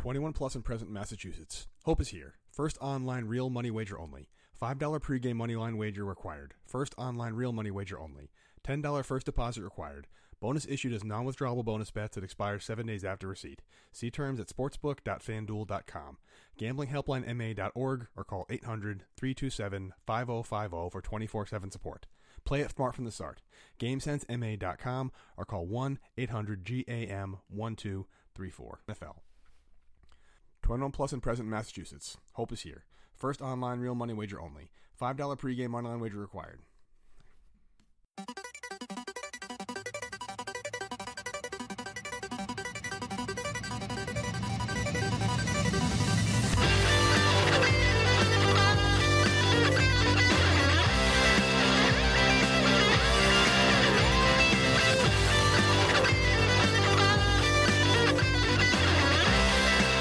[0.00, 1.68] 21 plus and present in Massachusetts.
[1.84, 2.36] Hope is here.
[2.50, 4.30] First online real money wager only.
[4.58, 6.54] $5 pregame moneyline wager required.
[6.64, 8.30] First online real money wager only.
[8.66, 10.06] $10 first deposit required.
[10.40, 13.60] Bonus issued as non withdrawable bonus bets that expire seven days after receipt.
[13.92, 16.16] See terms at sportsbook.fanduel.com.
[16.58, 22.06] Gamblinghelplinema.org or call 800 327 5050 for 24 7 support.
[22.46, 23.42] Play it smart from the start.
[23.78, 28.80] GameSenseMA.com or call 1 800 GAM 1234.
[28.88, 29.16] NFL.
[30.70, 32.16] 21 plus and present in Massachusetts.
[32.34, 32.84] Hope is here.
[33.16, 34.70] First online real money wager only.
[35.02, 36.60] $5 pregame online wager required.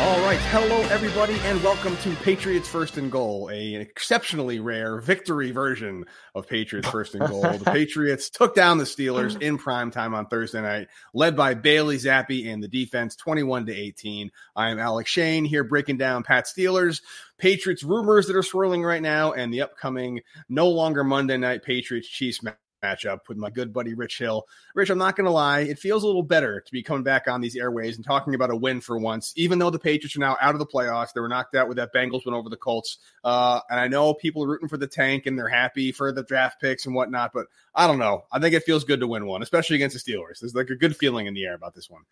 [0.02, 5.02] All right, hello everybody, and welcome to Patriots First and Goal, a, an exceptionally rare
[5.02, 7.42] victory version of Patriots First and Goal.
[7.42, 11.98] the Patriots took down the Steelers in prime time on Thursday night, led by Bailey
[11.98, 14.32] Zappe and the defense, twenty-one to eighteen.
[14.56, 17.02] I am Alec Shane here, breaking down Pat Steelers,
[17.38, 22.08] Patriots rumors that are swirling right now, and the upcoming no longer Monday night Patriots
[22.08, 24.46] Chiefs match matchup with my good buddy Rich Hill.
[24.76, 27.28] Rich, I'm not going to lie, it feels a little better to be coming back
[27.28, 30.20] on these airways and talking about a win for once, even though the Patriots are
[30.20, 31.14] now out of the playoffs.
[31.14, 32.98] They were knocked out with that Bengals win over the Colts.
[33.24, 36.24] Uh, and I know people are rooting for the tank and they're happy for the
[36.24, 38.24] draft picks and whatnot, but I don't know.
[38.32, 40.40] I think it feels good to win one, especially against the Steelers.
[40.40, 42.04] There's like a good feeling in the air about this one.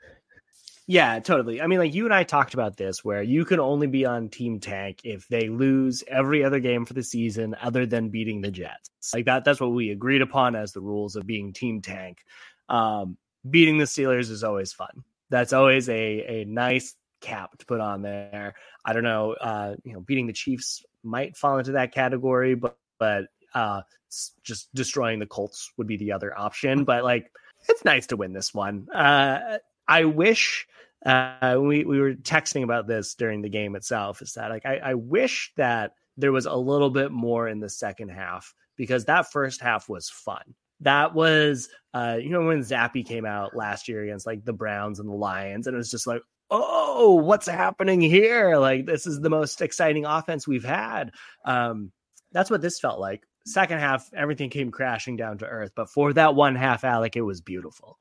[0.89, 1.61] Yeah, totally.
[1.61, 4.29] I mean, like you and I talked about this, where you can only be on
[4.29, 8.51] Team Tank if they lose every other game for the season, other than beating the
[8.51, 8.89] Jets.
[9.13, 9.43] Like that.
[9.43, 12.19] That's what we agreed upon as the rules of being Team Tank.
[12.69, 13.17] Um,
[13.49, 15.03] beating the Steelers is always fun.
[15.29, 18.55] That's always a a nice cap to put on there.
[18.85, 19.33] I don't know.
[19.33, 23.81] Uh, you know, beating the Chiefs might fall into that category, but but uh,
[24.43, 26.85] just destroying the Colts would be the other option.
[26.85, 27.29] But like,
[27.67, 28.87] it's nice to win this one.
[28.89, 30.67] Uh, I wish
[31.07, 34.22] uh, we we were texting about this during the game itself.
[34.22, 37.69] Is that like I, I wish that there was a little bit more in the
[37.69, 40.44] second half because that first half was fun.
[40.81, 45.00] That was uh, you know when Zappe came out last year against like the Browns
[45.00, 48.57] and the Lions, and it was just like, oh, what's happening here?
[48.57, 51.12] Like this is the most exciting offense we've had.
[51.45, 51.94] Um,
[52.34, 53.24] that's what this felt like.
[53.45, 57.22] Second half, everything came crashing down to earth, but for that one half, Alec, it
[57.22, 57.97] was beautiful.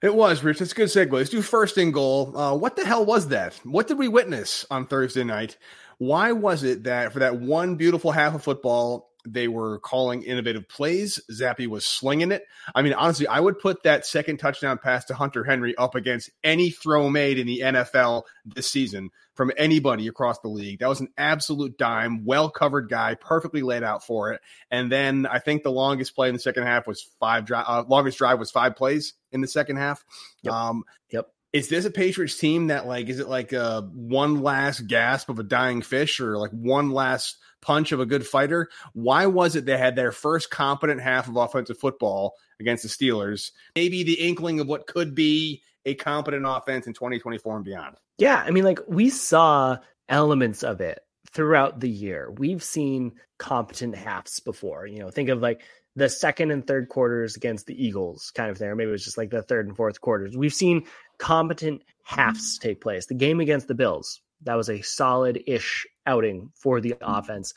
[0.00, 0.60] It was, Rich.
[0.60, 1.12] That's a good segue.
[1.12, 2.36] Let's do first in goal.
[2.36, 3.54] Uh, what the hell was that?
[3.64, 5.56] What did we witness on Thursday night?
[5.98, 10.68] Why was it that for that one beautiful half of football, they were calling innovative
[10.68, 11.20] plays?
[11.30, 12.44] Zappe was slinging it.
[12.74, 16.30] I mean, honestly, I would put that second touchdown pass to Hunter Henry up against
[16.42, 20.80] any throw made in the NFL this season from anybody across the league.
[20.80, 24.40] That was an absolute dime, well covered guy, perfectly laid out for it.
[24.68, 27.64] And then I think the longest play in the second half was five drive.
[27.68, 30.04] Uh, longest drive was five plays in the second half.
[30.42, 30.52] Yep.
[30.52, 31.28] Um, yep.
[31.52, 35.38] Is this a Patriots team that like is it like a one last gasp of
[35.38, 38.68] a dying fish or like one last punch of a good fighter?
[38.92, 43.52] Why was it they had their first competent half of offensive football against the Steelers?
[43.74, 47.96] Maybe the inkling of what could be a competent offense in 2024 and beyond.
[48.18, 52.30] Yeah, I mean, like we saw elements of it throughout the year.
[52.30, 54.86] We've seen competent halves before.
[54.86, 55.62] You know, think of like
[55.96, 58.74] the second and third quarters against the Eagles, kind of there.
[58.74, 60.36] Maybe it was just like the third and fourth quarters.
[60.36, 60.86] We've seen
[61.18, 62.62] competent halves mm.
[62.62, 63.06] take place.
[63.06, 67.54] The game against the Bills, that was a solid ish outing for the offense.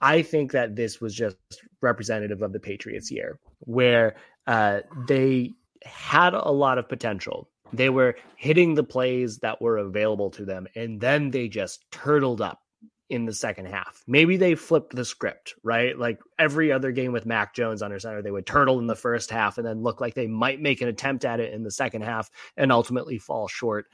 [0.00, 1.36] I think that this was just
[1.80, 4.16] representative of the Patriots year, where
[4.46, 5.54] uh, they
[5.84, 7.48] had a lot of potential.
[7.72, 12.40] They were hitting the plays that were available to them, and then they just turtled
[12.40, 12.60] up
[13.08, 14.02] in the second half.
[14.06, 15.96] Maybe they flipped the script, right?
[15.96, 19.30] Like every other game with Mac Jones under center, they would turtle in the first
[19.30, 22.02] half and then look like they might make an attempt at it in the second
[22.02, 23.86] half and ultimately fall short.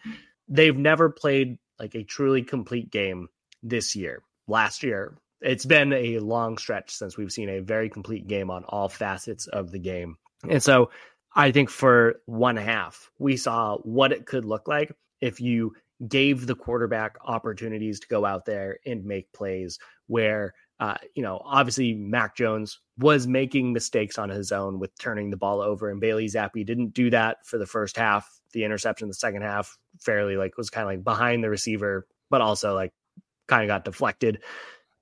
[0.49, 3.29] They've never played like a truly complete game
[3.62, 4.23] this year.
[4.46, 8.64] Last year, it's been a long stretch since we've seen a very complete game on
[8.64, 10.17] all facets of the game.
[10.49, 10.90] And so
[11.34, 15.75] I think for one half, we saw what it could look like if you
[16.06, 21.40] gave the quarterback opportunities to go out there and make plays where uh, you know,
[21.44, 26.00] obviously Mac Jones was making mistakes on his own with turning the ball over, and
[26.00, 28.29] Bailey Zappe didn't do that for the first half.
[28.53, 32.07] The interception in the second half fairly like was kind of like behind the receiver,
[32.31, 32.93] but also like
[33.49, 34.43] kind of got deflected.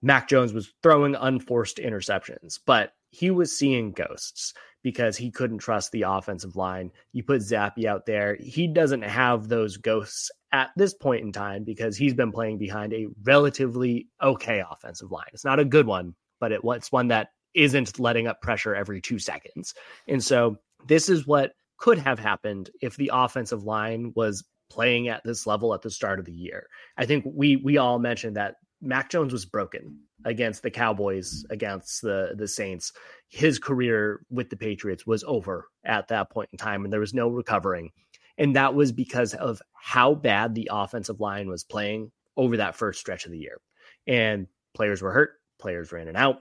[0.02, 5.93] Mac Jones was throwing unforced interceptions, but he was seeing ghosts because he couldn't trust
[5.93, 6.91] the offensive line.
[7.12, 11.64] You put Zappe out there, he doesn't have those ghosts at this point in time
[11.64, 15.26] because he's been playing behind a relatively okay offensive line.
[15.32, 19.00] It's not a good one, but it, it's one that isn't letting up pressure every
[19.00, 19.75] two seconds.
[20.08, 25.22] And so this is what could have happened if the offensive line was playing at
[25.24, 26.68] this level at the start of the year.
[26.96, 32.02] I think we we all mentioned that Mac Jones was broken against the Cowboys, against
[32.02, 32.92] the the Saints.
[33.28, 37.14] His career with the Patriots was over at that point in time, and there was
[37.14, 37.90] no recovering.
[38.38, 43.00] And that was because of how bad the offensive line was playing over that first
[43.00, 43.60] stretch of the year.
[44.06, 46.38] And players were hurt, players in and out.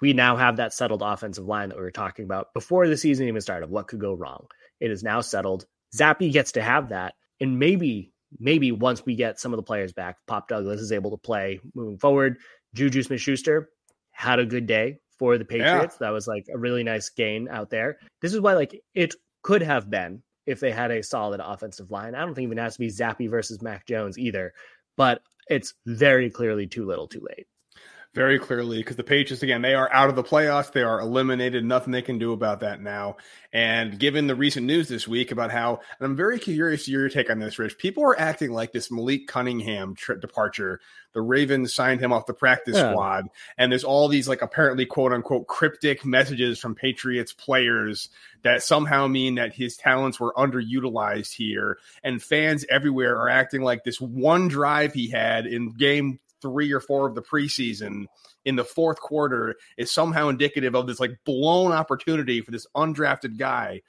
[0.00, 3.28] We now have that settled offensive line that we were talking about before the season
[3.28, 3.70] even started.
[3.70, 4.46] What could go wrong?
[4.82, 5.64] It is now settled.
[5.96, 7.14] Zappe gets to have that.
[7.40, 11.10] And maybe maybe once we get some of the players back, Pop Douglas is able
[11.10, 12.38] to play moving forward.
[12.74, 13.68] Juju Smith Schuster
[14.10, 15.96] had a good day for the Patriots.
[16.00, 16.06] Yeah.
[16.06, 17.98] That was like a really nice gain out there.
[18.20, 22.14] This is why, like, it could have been if they had a solid offensive line.
[22.14, 24.52] I don't think even has to be Zappe versus Mac Jones either,
[24.96, 27.46] but it's very clearly too little too late
[28.14, 30.70] very clearly because the Patriots, again, they are out of the playoffs.
[30.70, 31.64] They are eliminated.
[31.64, 33.16] Nothing they can do about that now.
[33.54, 37.30] And given the recent news this week about how, and I'm very curious your take
[37.30, 37.78] on this, Rich.
[37.78, 40.80] People are acting like this Malik Cunningham trip departure.
[41.14, 42.90] The Ravens signed him off the practice yeah.
[42.90, 43.28] squad.
[43.56, 48.10] And there's all these, like, apparently, quote unquote, cryptic messages from Patriots players
[48.42, 51.78] that somehow mean that his talents were underutilized here.
[52.04, 56.80] And fans everywhere are acting like this one drive he had in game three or
[56.80, 58.06] four of the preseason
[58.44, 63.38] in the fourth quarter is somehow indicative of this like blown opportunity for this undrafted
[63.38, 63.80] guy.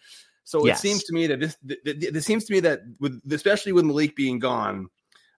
[0.45, 0.79] So yes.
[0.79, 4.15] it seems to me that this, this seems to me that with especially with Malik
[4.15, 4.89] being gone,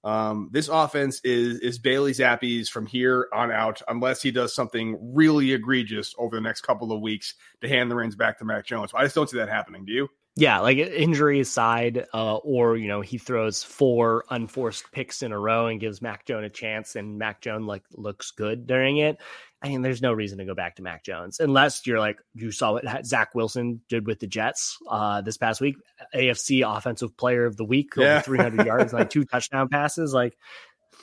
[0.04, 4.98] um, this offense is is Bailey Zappe's from here on out, unless he does something
[5.02, 8.66] really egregious over the next couple of weeks to hand the reins back to Mac
[8.66, 8.92] Jones.
[8.94, 9.86] I just don't see that happening.
[9.86, 10.10] Do you?
[10.38, 15.40] Yeah, like injury aside, uh, or you know, he throws four unforced picks in a
[15.40, 19.18] row and gives Mac Jones a chance, and Mac Jones like looks good during it.
[19.62, 22.52] I mean, there's no reason to go back to Mac Jones unless you're like you
[22.52, 25.78] saw what Zach Wilson did with the Jets uh, this past week,
[26.14, 28.16] AFC Offensive Player of the Week, yeah.
[28.16, 30.14] over 300 yards, like two touchdown passes.
[30.14, 30.38] Like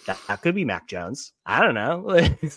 [0.07, 1.33] that, that could be Mac Jones.
[1.47, 2.05] I don't know.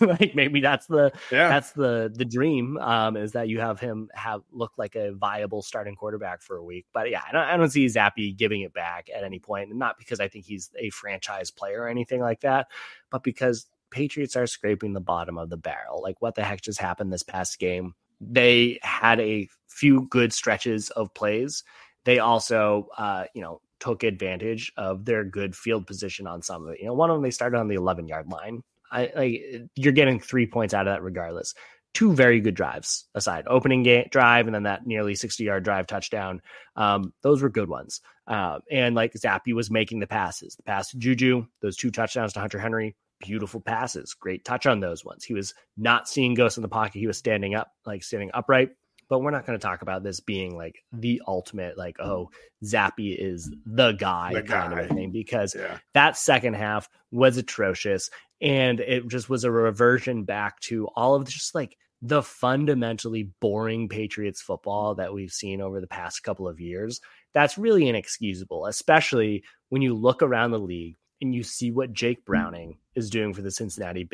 [0.00, 1.48] like maybe that's the yeah.
[1.48, 5.62] that's the the dream um, is that you have him have look like a viable
[5.62, 6.86] starting quarterback for a week.
[6.92, 9.78] But yeah, I don't, I don't see Zappe giving it back at any point, and
[9.78, 12.68] not because I think he's a franchise player or anything like that,
[13.10, 16.02] but because Patriots are scraping the bottom of the barrel.
[16.02, 17.94] Like what the heck just happened this past game?
[18.20, 21.64] They had a few good stretches of plays.
[22.04, 26.74] They also, uh, you know, took advantage of their good field position on some of
[26.74, 26.80] it.
[26.80, 28.62] You know, one of them they started on the 11 yard line.
[28.90, 31.54] I you're getting three points out of that regardless.
[31.92, 35.86] Two very good drives aside, opening game drive and then that nearly 60 yard drive
[35.86, 36.40] touchdown.
[36.76, 38.00] Um, those were good ones.
[38.26, 42.32] Uh, and like Zappe was making the passes, the pass to Juju, those two touchdowns
[42.34, 45.24] to Hunter Henry, beautiful passes, great touch on those ones.
[45.24, 46.98] He was not seeing ghosts in the pocket.
[46.98, 48.70] He was standing up, like standing upright,
[49.08, 52.06] but we're not going to talk about this being like the ultimate, like, mm.
[52.06, 52.30] oh,
[52.64, 54.80] Zappe is the guy, the kind guy.
[54.82, 55.78] of thing, because yeah.
[55.94, 58.10] that second half was atrocious.
[58.40, 63.88] And it just was a reversion back to all of just like the fundamentally boring
[63.88, 67.00] Patriots football that we've seen over the past couple of years.
[67.32, 72.24] That's really inexcusable, especially when you look around the league and you see what Jake
[72.24, 74.04] Browning is doing for the Cincinnati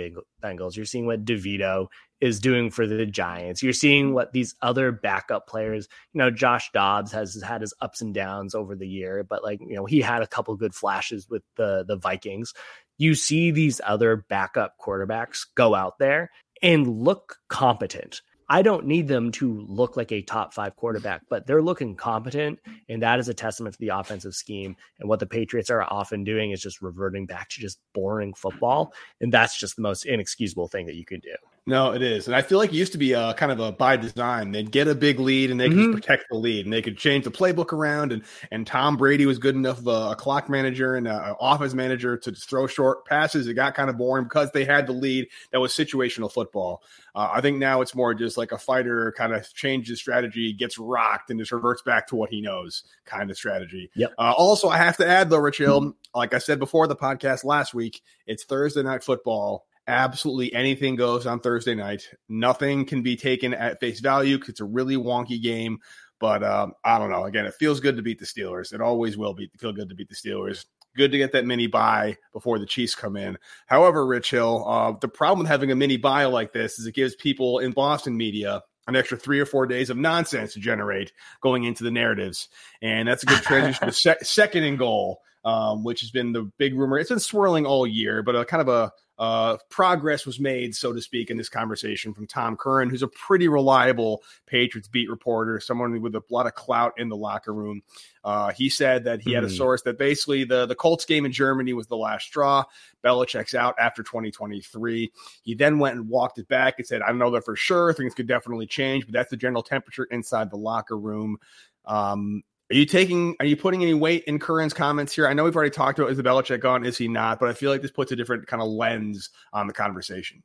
[0.42, 0.76] Bengals.
[0.76, 1.86] You're seeing what DeVito
[2.20, 3.62] is doing for the Giants.
[3.62, 8.00] You're seeing what these other backup players, you know, Josh Dobbs has had his ups
[8.00, 11.28] and downs over the year, but like, you know, he had a couple good flashes
[11.28, 12.54] with the the Vikings.
[12.98, 16.30] You see these other backup quarterbacks go out there
[16.62, 18.22] and look competent.
[18.52, 22.58] I don't need them to look like a top five quarterback, but they're looking competent.
[22.90, 24.76] And that is a testament to the offensive scheme.
[25.00, 28.92] And what the Patriots are often doing is just reverting back to just boring football.
[29.22, 31.34] And that's just the most inexcusable thing that you can do.
[31.64, 33.70] No, it is, and I feel like it used to be a kind of a
[33.70, 34.50] by design.
[34.50, 35.92] They'd get a big lead and they could mm-hmm.
[35.92, 38.10] protect the lead, and they could change the playbook around.
[38.10, 41.72] And and Tom Brady was good enough of a, a clock manager and an office
[41.72, 43.46] manager to throw short passes.
[43.46, 45.28] It got kind of boring because they had the lead.
[45.52, 46.82] That was situational football.
[47.14, 50.78] Uh, I think now it's more just like a fighter kind of changes strategy, gets
[50.78, 53.88] rocked, and just reverts back to what he knows kind of strategy.
[53.94, 54.14] Yep.
[54.18, 57.44] Uh, also, I have to add though, Rich Hill, like I said before the podcast
[57.44, 62.08] last week, it's Thursday night football absolutely anything goes on Thursday night.
[62.28, 65.78] Nothing can be taken at face value because it's a really wonky game.
[66.20, 67.24] But um, I don't know.
[67.24, 68.72] Again, it feels good to beat the Steelers.
[68.72, 70.64] It always will be feel good to beat the Steelers.
[70.94, 73.38] Good to get that mini bye before the Chiefs come in.
[73.66, 76.94] However, Rich Hill, uh, the problem with having a mini bye like this is it
[76.94, 81.12] gives people in Boston media an extra three or four days of nonsense to generate
[81.40, 82.48] going into the narratives,
[82.80, 86.50] and that's a good transition to se- second and goal, um, which has been the
[86.58, 86.98] big rumor.
[86.98, 90.92] It's been swirling all year, but a kind of a uh, progress was made, so
[90.92, 95.60] to speak, in this conversation from Tom Curran, who's a pretty reliable Patriots beat reporter,
[95.60, 97.82] someone with a lot of clout in the locker room.
[98.24, 99.54] Uh, he said that he had a hmm.
[99.54, 102.64] source that basically the, the Colts game in Germany was the last straw.
[103.04, 105.12] Belichick's out after 2023.
[105.42, 107.92] He then went and walked it back and said, I don't know that for sure.
[107.92, 111.36] Things could definitely change, but that's the general temperature inside the locker room.
[111.84, 113.36] Um, are you taking?
[113.38, 115.28] Are you putting any weight in Curran's comments here?
[115.28, 116.86] I know we've already talked about is the Belichick gone?
[116.86, 117.38] Is he not?
[117.38, 120.42] But I feel like this puts a different kind of lens on the conversation.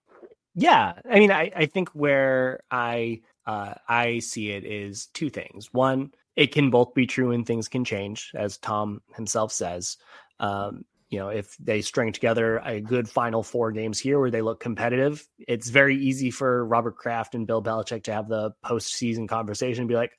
[0.54, 5.72] Yeah, I mean, I, I think where I uh, I see it is two things.
[5.72, 9.96] One, it can both be true and things can change, as Tom himself says.
[10.42, 14.42] Um, you know, if they string together a good final four games here where they
[14.42, 19.30] look competitive, it's very easy for Robert Kraft and Bill Belichick to have the postseason
[19.30, 20.12] conversation and be like,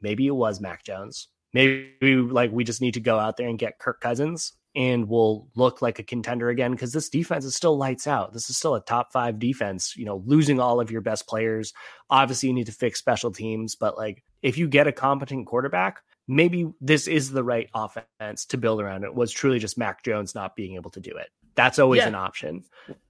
[0.00, 3.58] maybe it was Mac Jones maybe like we just need to go out there and
[3.58, 7.76] get Kirk Cousins and we'll look like a contender again because this defense is still
[7.76, 8.32] lights out.
[8.32, 9.96] This is still a top five defense.
[9.96, 11.72] You know, losing all of your best players.
[12.08, 16.02] Obviously, you need to fix special teams, but like if you get a competent quarterback,
[16.28, 19.04] maybe this is the right offense to build around.
[19.04, 21.28] It was truly just Mac Jones not being able to do it.
[21.56, 22.08] That's always yeah.
[22.08, 22.64] an option.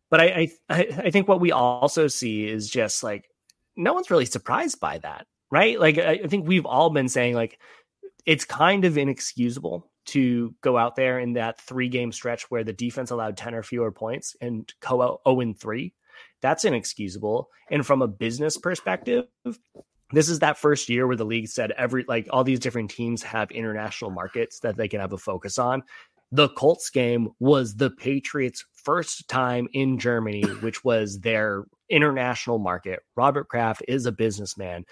[0.09, 3.29] But I, I I think what we also see is just like
[3.77, 5.79] no one's really surprised by that, right?
[5.79, 7.61] Like I think we've all been saying like
[8.27, 12.73] it's kind of inexcusable to go out there in that three game stretch where the
[12.73, 15.95] defense allowed 10 or fewer points and co 0 3.
[16.43, 17.49] That's inexcusable.
[17.71, 19.27] And from a business perspective,
[20.13, 23.23] this is that first year where the league said every like all these different teams
[23.23, 25.83] have international markets that they can have a focus on.
[26.33, 33.01] The Colts game was the Patriots' first time in Germany, which was their international market.
[33.17, 34.85] Robert Kraft is a businessman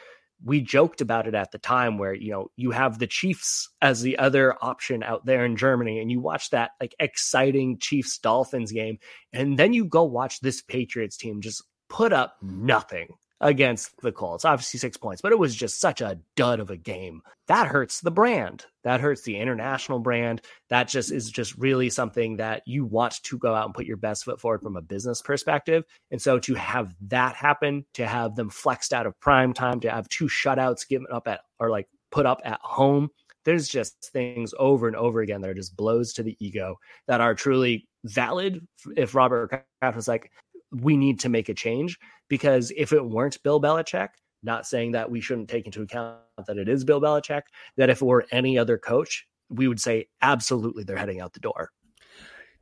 [0.44, 4.02] we joked about it at the time where you know you have the chiefs as
[4.02, 8.72] the other option out there in germany and you watch that like exciting chiefs dolphins
[8.72, 8.98] game
[9.32, 13.08] and then you go watch this patriots team just put up nothing
[13.40, 14.44] against the Colts.
[14.44, 17.22] Obviously, six points, but it was just such a dud of a game.
[17.46, 18.66] That hurts the brand.
[18.84, 20.42] That hurts the international brand.
[20.70, 23.96] That just is just really something that you want to go out and put your
[23.96, 25.84] best foot forward from a business perspective.
[26.10, 29.90] And so to have that happen, to have them flexed out of prime time, to
[29.90, 33.08] have two shutouts given up at or like put up at home.
[33.44, 36.76] There's just things over and over again that are just blows to the ego
[37.06, 38.66] that are truly valid.
[38.96, 40.30] If Robert Kraft was like,
[40.72, 41.98] we need to make a change
[42.28, 44.08] because if it weren't Bill Belichick,
[44.42, 47.42] not saying that we shouldn't take into account that it is Bill Belichick,
[47.76, 51.40] that if it were any other coach, we would say absolutely they're heading out the
[51.40, 51.70] door.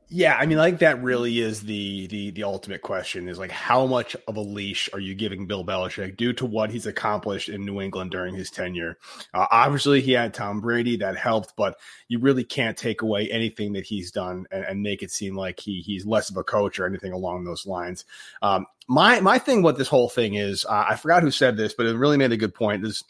[0.09, 3.85] Yeah, I mean, like that really is the the the ultimate question is like how
[3.85, 7.65] much of a leash are you giving Bill Belichick due to what he's accomplished in
[7.65, 8.97] New England during his tenure?
[9.33, 13.73] Uh, obviously, he had Tom Brady that helped, but you really can't take away anything
[13.73, 16.79] that he's done and, and make it seem like he he's less of a coach
[16.79, 18.05] or anything along those lines.
[18.41, 21.73] Um, my my thing with this whole thing is uh, I forgot who said this,
[21.73, 22.85] but it really made a good point.
[22.85, 23.03] Is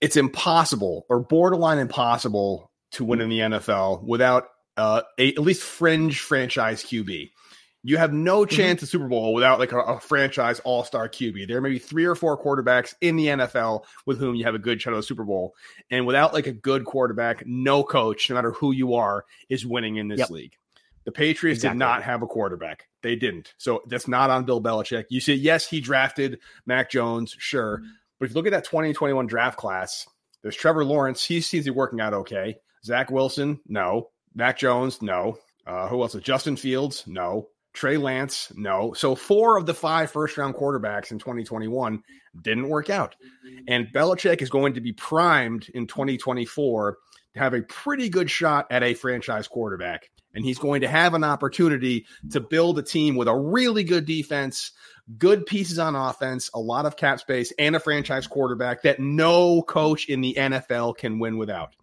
[0.00, 5.62] it's impossible or borderline impossible to win in the NFL without uh, a, at least
[5.62, 7.30] fringe franchise QB.
[7.84, 8.54] You have no mm-hmm.
[8.54, 8.84] chance mm-hmm.
[8.84, 11.48] at Super Bowl without like a, a franchise all star QB.
[11.48, 14.60] There may be three or four quarterbacks in the NFL with whom you have a
[14.60, 15.54] good shot at the Super Bowl.
[15.90, 19.96] And without like a good quarterback, no coach, no matter who you are, is winning
[19.96, 20.30] in this yep.
[20.30, 20.56] league.
[21.04, 21.74] The Patriots exactly.
[21.74, 22.86] did not have a quarterback.
[23.02, 23.54] They didn't.
[23.58, 25.06] So that's not on Bill Belichick.
[25.08, 27.78] You say, yes, he drafted Mac Jones, sure.
[27.78, 27.86] Mm-hmm.
[28.20, 30.06] But if you look at that 2021 draft class,
[30.42, 31.24] there's Trevor Lawrence.
[31.24, 32.58] He seems to be working out okay.
[32.84, 34.10] Zach Wilson, no.
[34.34, 35.38] Mac Jones, no.
[35.66, 36.14] Uh, who else?
[36.14, 37.48] Justin Fields, no.
[37.72, 38.92] Trey Lance, no.
[38.92, 42.02] So four of the five first round quarterbacks in 2021
[42.42, 43.14] didn't work out.
[43.66, 46.98] And Belichick is going to be primed in 2024
[47.34, 50.10] to have a pretty good shot at a franchise quarterback.
[50.34, 54.06] and he's going to have an opportunity to build a team with a really good
[54.06, 54.72] defense,
[55.18, 59.62] good pieces on offense, a lot of cap space, and a franchise quarterback that no
[59.62, 61.74] coach in the NFL can win without.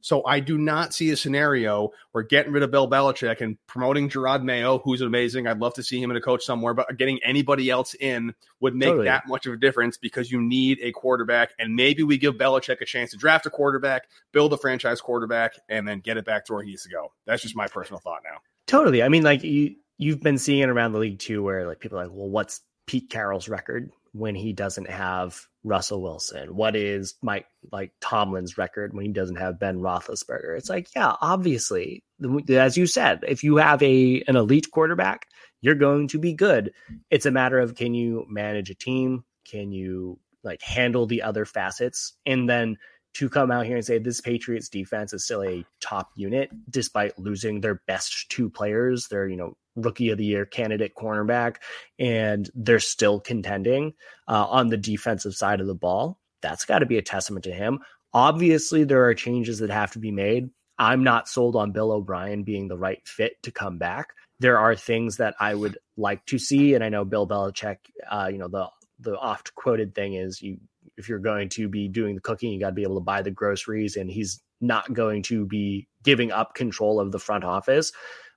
[0.00, 4.08] So I do not see a scenario where getting rid of Bill Belichick and promoting
[4.08, 5.46] Jerod Mayo, who's amazing.
[5.46, 8.74] I'd love to see him in a coach somewhere, but getting anybody else in would
[8.74, 9.06] make totally.
[9.06, 11.50] that much of a difference because you need a quarterback.
[11.58, 15.54] And maybe we give Belichick a chance to draft a quarterback, build a franchise quarterback,
[15.68, 17.12] and then get it back to where he needs to go.
[17.26, 18.38] That's just my personal thought now.
[18.66, 19.02] Totally.
[19.02, 21.98] I mean, like you you've been seeing it around the league too, where like people
[21.98, 23.90] are like, well, what's Pete Carroll's record?
[24.12, 26.56] when he doesn't have Russell Wilson?
[26.56, 30.56] What is Mike like Tomlin's record when he doesn't have Ben Roethlisberger?
[30.56, 32.02] It's like, yeah, obviously,
[32.48, 35.26] as you said, if you have a an elite quarterback,
[35.60, 36.72] you're going to be good.
[37.10, 39.24] It's a matter of can you manage a team?
[39.44, 42.14] Can you like handle the other facets?
[42.26, 42.78] And then
[43.18, 47.18] to come out here and say this Patriots defense is still a top unit despite
[47.18, 51.56] losing their best two players, their you know rookie of the year candidate cornerback,
[51.98, 53.94] and they're still contending
[54.28, 56.20] uh, on the defensive side of the ball.
[56.42, 57.80] That's got to be a testament to him.
[58.14, 60.50] Obviously, there are changes that have to be made.
[60.78, 64.10] I'm not sold on Bill O'Brien being the right fit to come back.
[64.38, 67.78] There are things that I would like to see, and I know Bill Belichick.
[68.08, 68.68] Uh, you know the
[69.00, 70.58] the oft quoted thing is you
[70.98, 73.22] if you're going to be doing the cooking, you got to be able to buy
[73.22, 77.92] the groceries, and he's not going to be giving up control of the front office.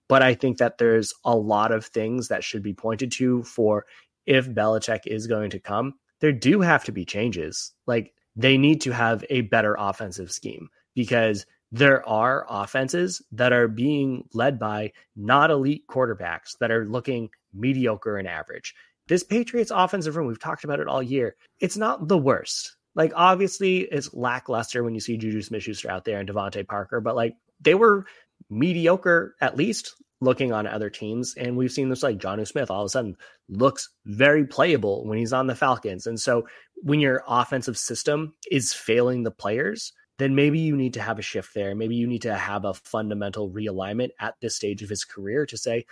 [0.07, 3.85] But I think that there's a lot of things that should be pointed to for
[4.25, 5.95] if Belichick is going to come.
[6.19, 7.73] There do have to be changes.
[7.87, 13.67] Like they need to have a better offensive scheme because there are offenses that are
[13.67, 18.75] being led by not elite quarterbacks that are looking mediocre and average.
[19.11, 21.35] This Patriots offensive room, we've talked about it all year.
[21.59, 22.77] It's not the worst.
[22.95, 27.17] Like obviously it's lackluster when you see Juju Smith-Schuster out there and DeVante Parker, but
[27.17, 28.05] like they were
[28.49, 31.35] mediocre at least looking on other teams.
[31.35, 33.17] And we've seen this like Jonnu Smith all of a sudden
[33.49, 36.07] looks very playable when he's on the Falcons.
[36.07, 41.01] And so when your offensive system is failing the players, then maybe you need to
[41.01, 41.75] have a shift there.
[41.75, 45.57] Maybe you need to have a fundamental realignment at this stage of his career to
[45.57, 45.85] say,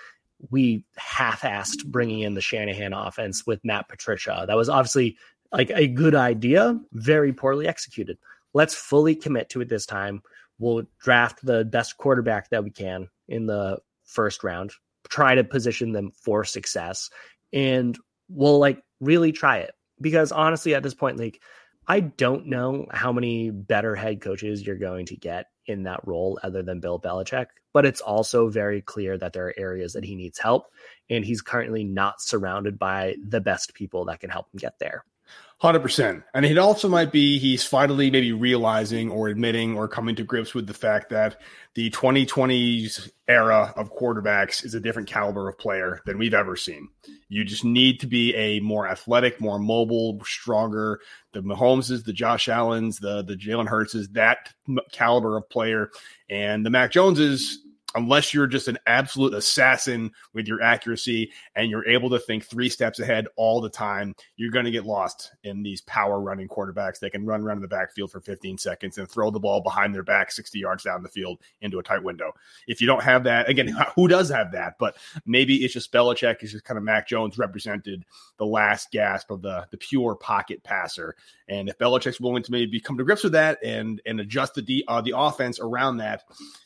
[0.50, 4.46] we half-assed bringing in the Shanahan offense with Matt Patricia.
[4.48, 5.18] That was obviously
[5.52, 8.18] like a good idea, very poorly executed.
[8.54, 10.22] Let's fully commit to it this time.
[10.58, 14.72] We'll draft the best quarterback that we can in the first round,
[15.10, 17.10] try to position them for success,
[17.54, 19.72] and we'll like really try it.
[20.02, 21.42] Because honestly, at this point, like
[21.90, 26.40] I don't know how many better head coaches you're going to get in that role
[26.44, 30.16] other than Bill Belichick, but it's also very clear that there are areas that he
[30.16, 30.68] needs help,
[31.10, 35.04] and he's currently not surrounded by the best people that can help him get there.
[35.62, 40.16] Hundred percent, and it also might be he's finally maybe realizing or admitting or coming
[40.16, 41.42] to grips with the fact that
[41.74, 46.88] the 2020s era of quarterbacks is a different caliber of player than we've ever seen.
[47.28, 51.02] You just need to be a more athletic, more mobile, stronger.
[51.34, 54.54] The Mahomeses, the Josh Allen's, the the Jalen Hurtses, that
[54.94, 55.92] caliber of player,
[56.30, 57.60] and the Mac Joneses
[57.96, 62.70] unless you're just an absolute assassin with your accuracy and you're able to think three
[62.70, 67.00] steps ahead all the time, you're going to get lost in these power running quarterbacks.
[67.00, 69.94] They can run around in the backfield for 15 seconds and throw the ball behind
[69.94, 72.32] their back 60 yards down the field into a tight window.
[72.68, 74.76] If you don't have that, again, who does have that?
[74.80, 78.06] But maybe it's just Belichick is just kind of Mac Jones represented
[78.38, 81.16] the last gasp of the, the pure pocket passer.
[81.48, 84.86] And if Belichick's willing to maybe come to grips with that and and adjust the
[84.88, 86.24] uh, the offense around that,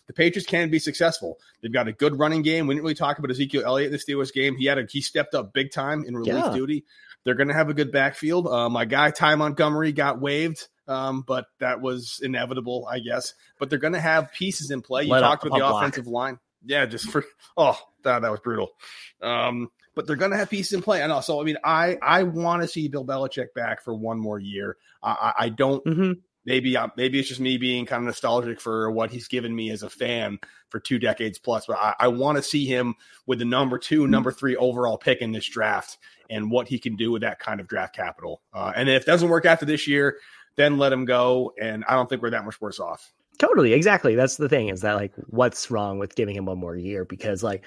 [0.07, 1.12] the Patriots can be successful.
[1.61, 2.67] They've got a good running game.
[2.67, 4.55] We didn't really talk about Ezekiel Elliott in the Steelers game.
[4.55, 6.53] He had a he stepped up big time in relief yeah.
[6.53, 6.85] duty.
[7.23, 8.47] They're going to have a good backfield.
[8.47, 13.33] Uh, my guy Ty Montgomery got waived, um, but that was inevitable, I guess.
[13.59, 15.03] But they're going to have pieces in play.
[15.03, 15.81] You Let talked about the block.
[15.83, 16.39] offensive line.
[16.65, 17.23] Yeah, just for
[17.57, 18.71] oh, that, that was brutal.
[19.21, 21.03] Um, but they're going to have pieces in play.
[21.03, 21.21] I know.
[21.21, 24.77] So I mean, I I want to see Bill Belichick back for one more year.
[25.01, 25.83] I, I don't.
[25.85, 26.11] Mm-hmm.
[26.45, 29.71] Maybe uh, maybe it's just me being kind of nostalgic for what he's given me
[29.71, 31.65] as a fan for two decades plus.
[31.65, 35.21] But I, I want to see him with the number two, number three overall pick
[35.21, 35.97] in this draft,
[36.29, 38.41] and what he can do with that kind of draft capital.
[38.53, 40.17] Uh, and if it doesn't work after this year,
[40.55, 41.53] then let him go.
[41.59, 43.13] And I don't think we're that much worse off.
[43.39, 44.15] Totally, exactly.
[44.15, 47.03] That's the thing is that like, what's wrong with giving him one more year?
[47.05, 47.63] Because like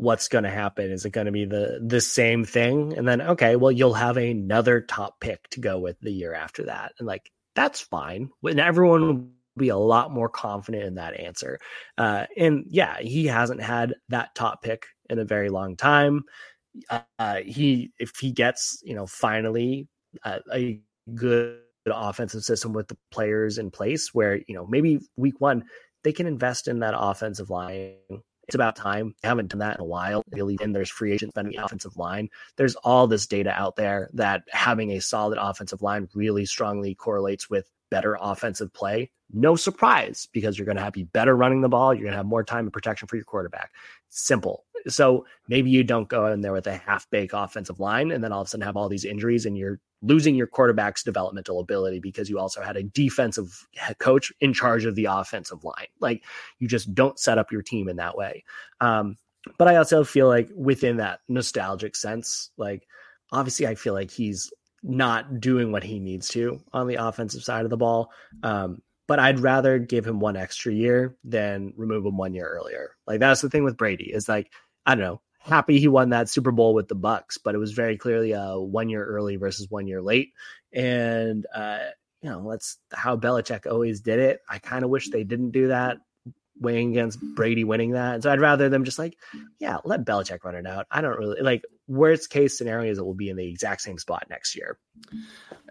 [0.00, 3.20] what's going to happen is it going to be the the same thing and then
[3.20, 7.06] okay well you'll have another top pick to go with the year after that and
[7.06, 11.58] like that's fine and everyone will be a lot more confident in that answer.
[11.98, 16.22] Uh, and yeah he hasn't had that top pick in a very long time.
[17.18, 19.88] Uh, he if he gets you know finally
[20.24, 20.80] a, a
[21.14, 25.64] good offensive system with the players in place where you know maybe week one
[26.04, 27.96] they can invest in that offensive line
[28.50, 29.14] it's about time.
[29.22, 30.24] Haven't done that in a while.
[30.32, 32.28] Really, and there's free agents spending offensive line.
[32.56, 37.48] There's all this data out there that having a solid offensive line really strongly correlates
[37.48, 39.10] with better offensive play.
[39.32, 41.94] No surprise because you're going to have be better running the ball.
[41.94, 43.70] You're going to have more time and protection for your quarterback.
[44.08, 44.64] Simple.
[44.88, 48.32] So maybe you don't go in there with a half baked offensive line and then
[48.32, 52.00] all of a sudden have all these injuries and you're losing your quarterback's developmental ability
[52.00, 53.66] because you also had a defensive
[53.98, 55.88] coach in charge of the offensive line.
[56.00, 56.24] Like
[56.58, 58.44] you just don't set up your team in that way.
[58.80, 59.16] Um,
[59.58, 62.86] but I also feel like within that nostalgic sense, like
[63.32, 64.50] obviously I feel like he's
[64.82, 68.10] not doing what he needs to on the offensive side of the ball.
[68.42, 72.92] Um, but I'd rather give him one extra year than remove him one year earlier.
[73.06, 74.50] Like that's the thing with Brady is like
[74.86, 75.20] I don't know.
[75.40, 78.58] Happy he won that Super Bowl with the Bucks, but it was very clearly a
[78.58, 80.32] one year early versus one year late.
[80.72, 81.78] And uh,
[82.22, 84.40] you know, that's how Belichick always did it.
[84.48, 85.98] I kind of wish they didn't do that
[86.60, 88.22] weighing against Brady winning that.
[88.22, 89.16] so I'd rather them just like,
[89.58, 90.86] yeah, let Belichick run it out.
[90.90, 93.98] I don't really like worst case scenario is It will be in the exact same
[93.98, 94.78] spot next year.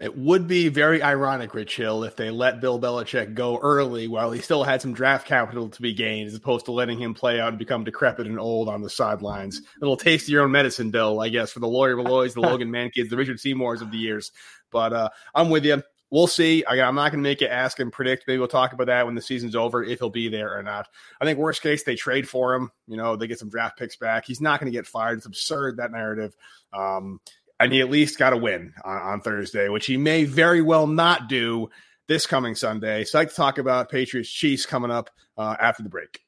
[0.00, 4.30] It would be very ironic, Rich Hill, if they let Bill Belichick go early while
[4.30, 7.40] he still had some draft capital to be gained, as opposed to letting him play
[7.40, 9.58] out and become decrepit and old on the sidelines.
[9.58, 12.40] A little taste of your own medicine, Bill, I guess, for the Lawyer Milloys, the
[12.42, 14.30] Logan Mankins, the Richard Seymours of the years.
[14.70, 16.64] But uh, I'm with you we'll see.
[16.64, 18.24] I, am not going to make it ask and predict.
[18.26, 20.88] Maybe we'll talk about that when the season's over if he'll be there or not.
[21.20, 22.70] I think worst case they trade for him.
[22.86, 24.24] You know, they get some draft picks back.
[24.26, 25.18] He's not going to get fired.
[25.18, 26.34] It's absurd that narrative.
[26.72, 27.20] Um,
[27.58, 30.86] and he at least got a win on, on, Thursday, which he may very well
[30.86, 31.68] not do
[32.08, 33.04] this coming Sunday.
[33.04, 36.20] So I like to talk about Patriots Chiefs coming up uh, after the break.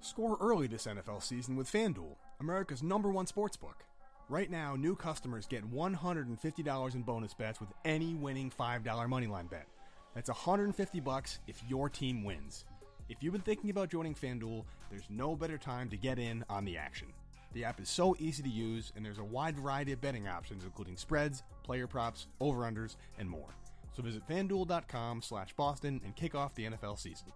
[0.00, 3.85] Score early this NFL season with FanDuel, America's number one sports book.
[4.28, 9.68] Right now, new customers get $150 in bonus bets with any winning $5 moneyline bet.
[10.16, 12.64] That's 150 bucks if your team wins.
[13.08, 16.64] If you've been thinking about joining FanDuel, there's no better time to get in on
[16.64, 17.06] the action.
[17.52, 20.64] The app is so easy to use, and there's a wide variety of betting options,
[20.64, 23.54] including spreads, player props, over-unders, and more.
[23.94, 27.28] So visit fanduel.com slash Boston and kick off the NFL season.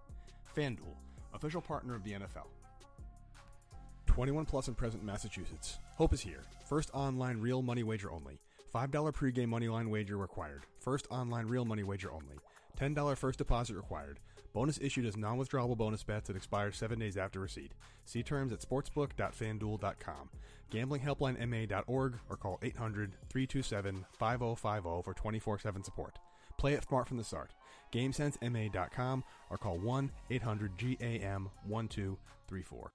[0.57, 0.97] FanDuel,
[1.35, 2.49] official partner of the NFL.
[4.07, 5.79] 21 plus and present in Massachusetts.
[5.95, 6.43] Hope is here.
[6.71, 8.39] First online real money wager only.
[8.73, 10.67] $5 pregame moneyline wager required.
[10.79, 12.37] First online real money wager only.
[12.79, 14.21] $10 first deposit required.
[14.53, 17.73] Bonus issued as non withdrawable bonus bets that expire seven days after receipt.
[18.05, 20.31] See terms at sportsbook.fanduel.com.
[20.71, 26.21] GamblingHelplineMA.org or call 800 327 5050 for 24 7 support.
[26.57, 27.51] Play it smart from the start.
[27.93, 32.93] GameSenseMA.com or call 1 800 GAM 1234.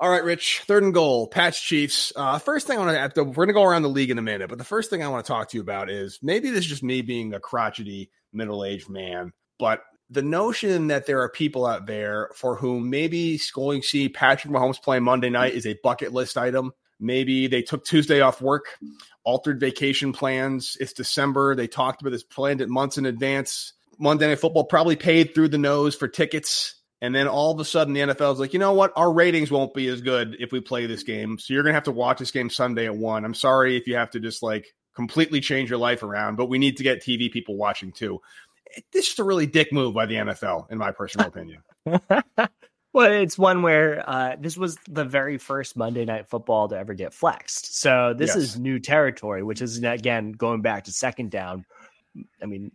[0.00, 0.62] All right, Rich.
[0.66, 1.28] Third and goal.
[1.28, 2.12] Pats Chiefs.
[2.16, 3.24] Uh, first thing I want to.
[3.24, 5.08] We're going to go around the league in a minute, but the first thing I
[5.08, 8.10] want to talk to you about is maybe this is just me being a crotchety
[8.32, 13.82] middle-aged man, but the notion that there are people out there for whom maybe going
[13.82, 16.72] see Patrick Mahomes play Monday night is a bucket list item.
[17.00, 18.78] Maybe they took Tuesday off work,
[19.24, 20.76] altered vacation plans.
[20.78, 21.54] It's December.
[21.54, 23.72] They talked about this, planned it months in advance.
[23.98, 27.64] Monday Night Football probably paid through the nose for tickets and then all of a
[27.64, 28.92] sudden, the NFL is like, you know what?
[28.96, 31.38] Our ratings won't be as good if we play this game.
[31.38, 33.24] So you're going to have to watch this game Sunday at one.
[33.24, 36.58] I'm sorry if you have to just like completely change your life around, but we
[36.58, 38.20] need to get TV people watching too.
[38.92, 41.62] This is a really dick move by the NFL, in my personal opinion.
[41.86, 46.94] well, it's one where uh, this was the very first Monday Night Football to ever
[46.94, 47.78] get flexed.
[47.78, 48.36] So this yes.
[48.36, 51.66] is new territory, which is again going back to second down.
[52.42, 52.72] I mean,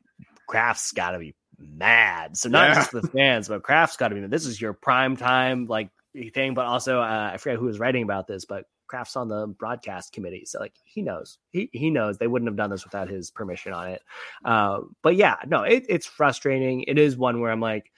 [0.47, 2.37] Kraft's got to be mad.
[2.37, 2.75] So not yeah.
[2.75, 4.25] just the fans, but Kraft's got to be.
[4.27, 5.89] This is your prime time like
[6.33, 9.47] thing, but also uh, I forget who was writing about this, but Kraft's on the
[9.47, 11.37] broadcast committee, so like he knows.
[11.51, 14.01] He he knows they wouldn't have done this without his permission on it.
[14.43, 16.83] Uh, but yeah, no, it, it's frustrating.
[16.87, 17.91] It is one where I'm like,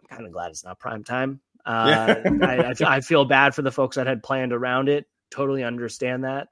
[0.00, 1.40] I'm kind of glad it's not prime time.
[1.66, 5.06] Uh, I, I, I feel bad for the folks that had planned around it.
[5.30, 6.48] Totally understand that.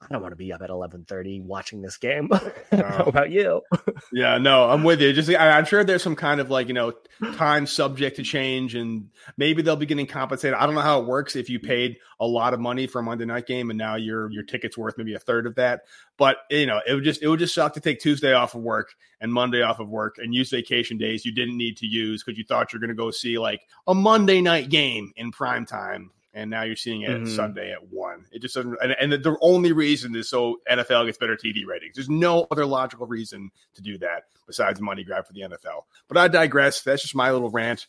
[0.00, 2.30] I don't want to be up at eleven thirty watching this game.
[2.70, 2.84] No.
[2.84, 3.62] How about you?
[4.12, 5.12] yeah, no, I'm with you.
[5.14, 6.92] Just I, am sure there's some kind of like you know
[7.34, 9.08] time subject to change, and
[9.38, 10.54] maybe they'll be getting compensated.
[10.54, 13.02] I don't know how it works if you paid a lot of money for a
[13.02, 15.82] Monday night game and now your your ticket's worth maybe a third of that.
[16.18, 18.60] But you know, it would just it would just suck to take Tuesday off of
[18.60, 22.22] work and Monday off of work and use vacation days you didn't need to use
[22.22, 25.64] because you thought you're going to go see like a Monday night game in prime
[25.64, 27.26] time and now you're seeing it mm-hmm.
[27.26, 28.26] Sunday at one.
[28.32, 28.76] It just doesn't.
[28.82, 31.94] And, and, the only reason is so NFL gets better TV ratings.
[31.94, 35.84] There's no other logical reason to do that besides money grab for the NFL.
[36.08, 36.82] But I digress.
[36.82, 37.86] That's just my little rant.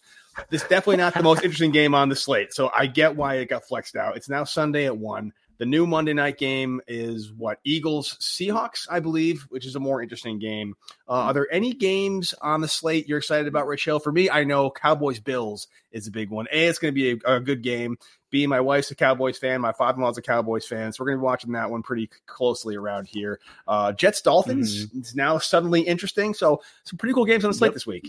[0.49, 2.53] This definitely not the most interesting game on the slate.
[2.53, 4.17] So I get why it got flexed out.
[4.17, 5.33] It's now Sunday at one.
[5.59, 10.01] The new Monday night game is what Eagles Seahawks, I believe, which is a more
[10.01, 10.75] interesting game.
[11.05, 13.99] Uh, are there any games on the slate you're excited about, Rich Hill?
[13.99, 16.47] For me, I know Cowboys Bills is a big one.
[16.53, 17.97] A, it's going to be a, a, good game.
[18.29, 19.61] B, my wife's a Cowboys fan.
[19.61, 20.91] My father in law's a Cowboys fan.
[20.93, 23.39] So we're going to be watching that one pretty closely around here.
[23.67, 24.99] Uh, Jets Dolphins mm-hmm.
[24.99, 26.33] is now suddenly interesting.
[26.33, 27.73] So some pretty cool games on the slate yep.
[27.73, 28.07] this week.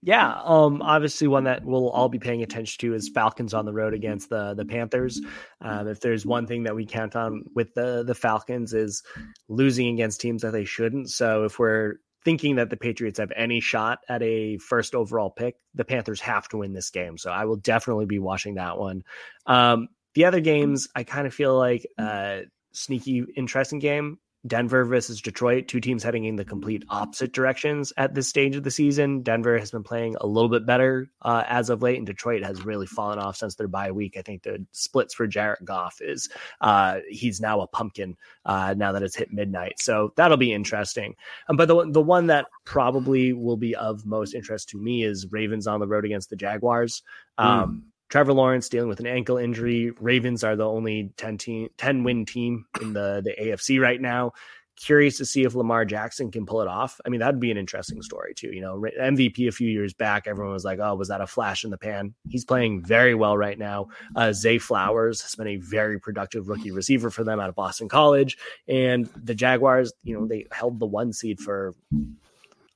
[0.00, 3.72] Yeah, um, obviously one that we'll all be paying attention to is Falcons on the
[3.72, 5.20] road against the the Panthers.
[5.60, 9.02] Um, if there's one thing that we count on with the the Falcons is
[9.48, 11.10] losing against teams that they shouldn't.
[11.10, 11.96] So if we're
[12.28, 16.46] thinking that the Patriots have any shot at a first overall pick, the Panthers have
[16.48, 17.16] to win this game.
[17.16, 19.02] So I will definitely be watching that one.
[19.46, 22.40] Um, the other games, I kind of feel like uh,
[22.72, 24.18] sneaky, interesting game.
[24.46, 28.62] Denver versus Detroit, two teams heading in the complete opposite directions at this stage of
[28.62, 29.22] the season.
[29.22, 32.64] Denver has been playing a little bit better uh, as of late, and Detroit has
[32.64, 34.16] really fallen off since their bye week.
[34.16, 36.28] I think the splits for Jared Goff is
[36.60, 41.14] uh, he's now a pumpkin uh, now that it's hit midnight, so that'll be interesting.
[41.48, 45.26] Um, but the the one that probably will be of most interest to me is
[45.30, 47.02] Ravens on the road against the Jaguars.
[47.38, 47.97] Um, mm.
[48.08, 49.92] Trevor Lawrence dealing with an ankle injury.
[50.00, 54.32] Ravens are the only 10 team 10 win team in the the AFC right now.
[54.76, 57.00] Curious to see if Lamar Jackson can pull it off.
[57.04, 58.50] I mean, that'd be an interesting story too.
[58.52, 61.64] You know, MVP a few years back, everyone was like, "Oh, was that a flash
[61.64, 63.88] in the pan?" He's playing very well right now.
[64.14, 67.88] Uh, Zay Flowers has been a very productive rookie receiver for them out of Boston
[67.88, 71.74] College, and the Jaguars, you know, they held the one seed for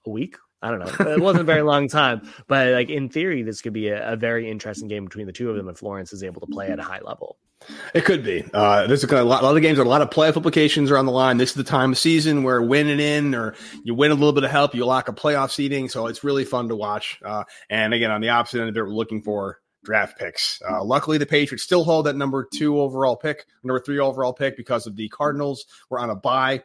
[0.05, 1.13] a week I don't know.
[1.13, 4.17] It wasn't a very long time, but like in theory, this could be a, a,
[4.17, 6.79] very interesting game between the two of them if Lawrence is able to play at
[6.79, 7.37] a high level.
[7.95, 8.45] It could be.
[8.55, 11.07] Uh, there's a, lot, a lot of games, a lot of playoff implications are on
[11.07, 11.37] the line.
[11.37, 14.45] This is the time of season where winning in or you win a little bit
[14.45, 15.89] of help, you lock a playoff seeding.
[15.89, 17.21] So it's really fun to watch.
[17.25, 20.61] Uh, and again, on the opposite end of it, we're looking for draft picks.
[20.69, 24.57] Uh, luckily, the Patriots still hold that number two overall pick, number three overall pick
[24.57, 26.63] because of the Cardinals were on a bye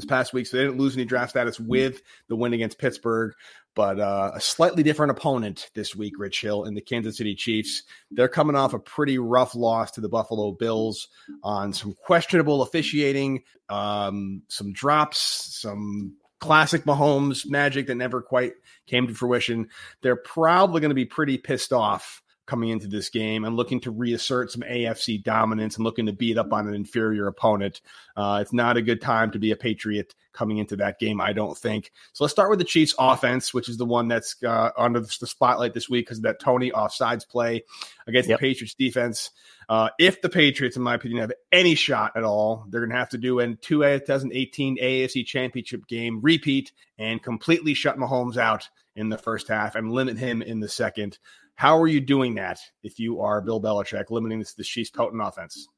[0.00, 3.32] this past week, so they didn't lose any draft status with the win against Pittsburgh.
[3.74, 7.84] But uh, a slightly different opponent this week, Rich Hill and the Kansas City Chiefs.
[8.10, 11.08] They're coming off a pretty rough loss to the Buffalo Bills
[11.44, 15.18] on some questionable officiating, um, some drops,
[15.60, 18.54] some classic Mahomes magic that never quite
[18.86, 19.68] came to fruition.
[20.02, 23.92] They're probably going to be pretty pissed off coming into this game and looking to
[23.92, 27.80] reassert some AFC dominance and looking to beat up on an inferior opponent.
[28.16, 31.32] Uh, it's not a good time to be a Patriot coming into that game, I
[31.32, 31.92] don't think.
[32.12, 35.06] So let's start with the Chiefs offense, which is the one that's uh, under the
[35.06, 37.62] spotlight this week because of that Toney offsides play
[38.08, 38.40] against yep.
[38.40, 39.30] the Patriots defense.
[39.68, 42.96] Uh, if the Patriots, in my opinion, have any shot at all, they're going to
[42.96, 49.08] have to do a 2018 AFC Championship game repeat and completely shut Mahomes out in
[49.08, 51.18] the first half and limit him in the second.
[51.60, 55.68] How are you doing that if you are Bill Belichick, limiting this Chiefs' potent offense?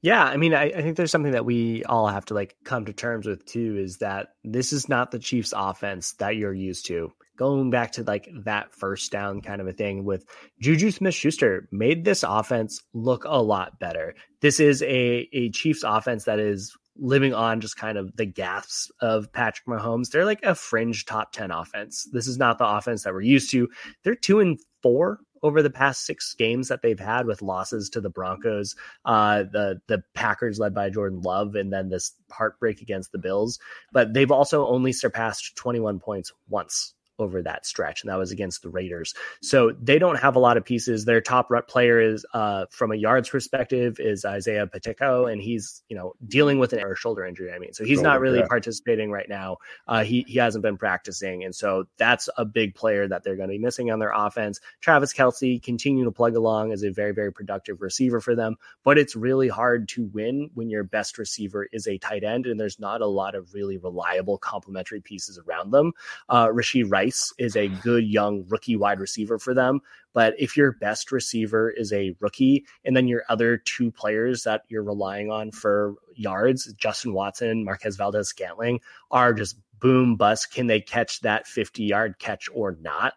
[0.00, 2.84] Yeah, I mean, I, I, think there's something that we all have to like come
[2.84, 6.86] to terms with too is that this is not the Chiefs' offense that you're used
[6.86, 7.10] to.
[7.36, 10.24] Going back to like that first down kind of a thing with
[10.60, 14.14] Juju Smith Schuster made this offense look a lot better.
[14.42, 18.92] This is a, a Chiefs offense that is living on just kind of the gasps
[19.00, 20.10] of Patrick Mahomes.
[20.10, 22.08] They're like a fringe top 10 offense.
[22.12, 23.68] This is not the offense that we're used to.
[24.04, 28.00] They're two and four over the past six games that they've had with losses to
[28.00, 33.12] the Broncos, uh, the the Packers led by Jordan Love, and then this heartbreak against
[33.12, 33.58] the Bills.
[33.92, 38.62] But they've also only surpassed 21 points once over that stretch, and that was against
[38.62, 39.14] the Raiders.
[39.40, 41.04] So they don't have a lot of pieces.
[41.04, 45.96] Their top player is, uh, from a yards perspective, is Isaiah Pacheco, and he's you
[45.96, 47.52] know dealing with an air shoulder injury.
[47.52, 48.46] I mean, so he's not really yeah.
[48.46, 49.58] participating right now.
[49.86, 53.48] Uh, he he hasn't been practicing, and so that's a big player that they're going
[53.48, 54.60] to be missing on their offense.
[54.80, 58.98] Travis Kelce continue to plug along as a very very productive receiver for them, but
[58.98, 62.80] it's really hard to win when your best receiver is a tight end, and there's
[62.80, 65.92] not a lot of really reliable complementary pieces around them.
[66.28, 69.80] Uh, Rashee Rice Rice is a good young rookie wide receiver for them.
[70.14, 74.62] But if your best receiver is a rookie, and then your other two players that
[74.68, 80.52] you're relying on for yards, Justin Watson, Marquez Valdes Scantling, are just boom bust.
[80.52, 83.14] Can they catch that 50 yard catch or not?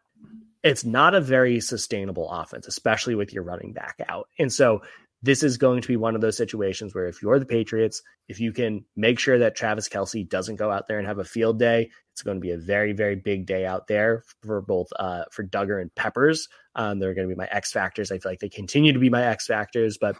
[0.63, 4.29] It's not a very sustainable offense, especially with your running back out.
[4.39, 4.81] And so
[5.25, 8.39] this is going to be one of those situations where if you're the Patriots, if
[8.39, 11.57] you can make sure that Travis Kelce doesn't go out there and have a field
[11.57, 15.23] day, it's going to be a very, very big day out there for both uh,
[15.31, 16.47] for Dugger and Peppers.
[16.75, 18.11] Um, they're going to be my X factors.
[18.11, 20.15] I feel like they continue to be my X factors, but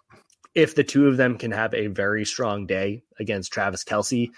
[0.55, 4.29] if the two of them can have a very strong day against Travis Kelce,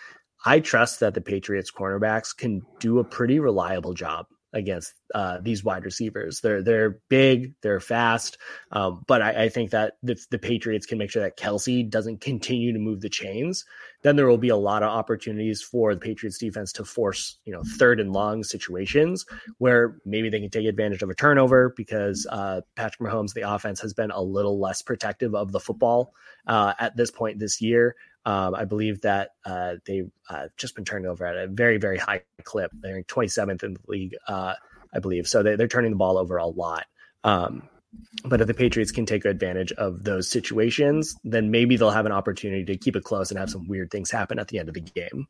[0.46, 5.64] I trust that the Patriots cornerbacks can do a pretty reliable job against uh, these
[5.64, 6.40] wide receivers.
[6.42, 8.38] They're they're big, they're fast,
[8.72, 12.22] um, but I, I, think that if the Patriots can make sure that Kelce doesn't
[12.22, 13.66] continue to move the chains,
[14.04, 17.54] then there will be a lot of opportunities for the Patriots defense to force you
[17.54, 19.26] know third and long situations
[19.58, 23.82] where maybe they can take advantage of a turnover because uh, Patrick Mahomes, the offense,
[23.82, 26.14] has been a little less protective of the football
[26.48, 27.96] uh, at this point this year.
[28.28, 31.98] Um, I believe that uh, they've uh, just been turning over at a very, very
[31.98, 32.72] high clip.
[32.74, 34.54] They're 27th in the league, uh,
[34.94, 35.28] I believe.
[35.28, 36.88] So they, are turning the ball over a lot.
[37.24, 37.70] Um,
[38.26, 42.12] but if the Patriots can take advantage of those situations, then maybe they'll have an
[42.12, 44.76] opportunity to keep it close and have some weird things happen at the end of
[44.76, 45.28] the game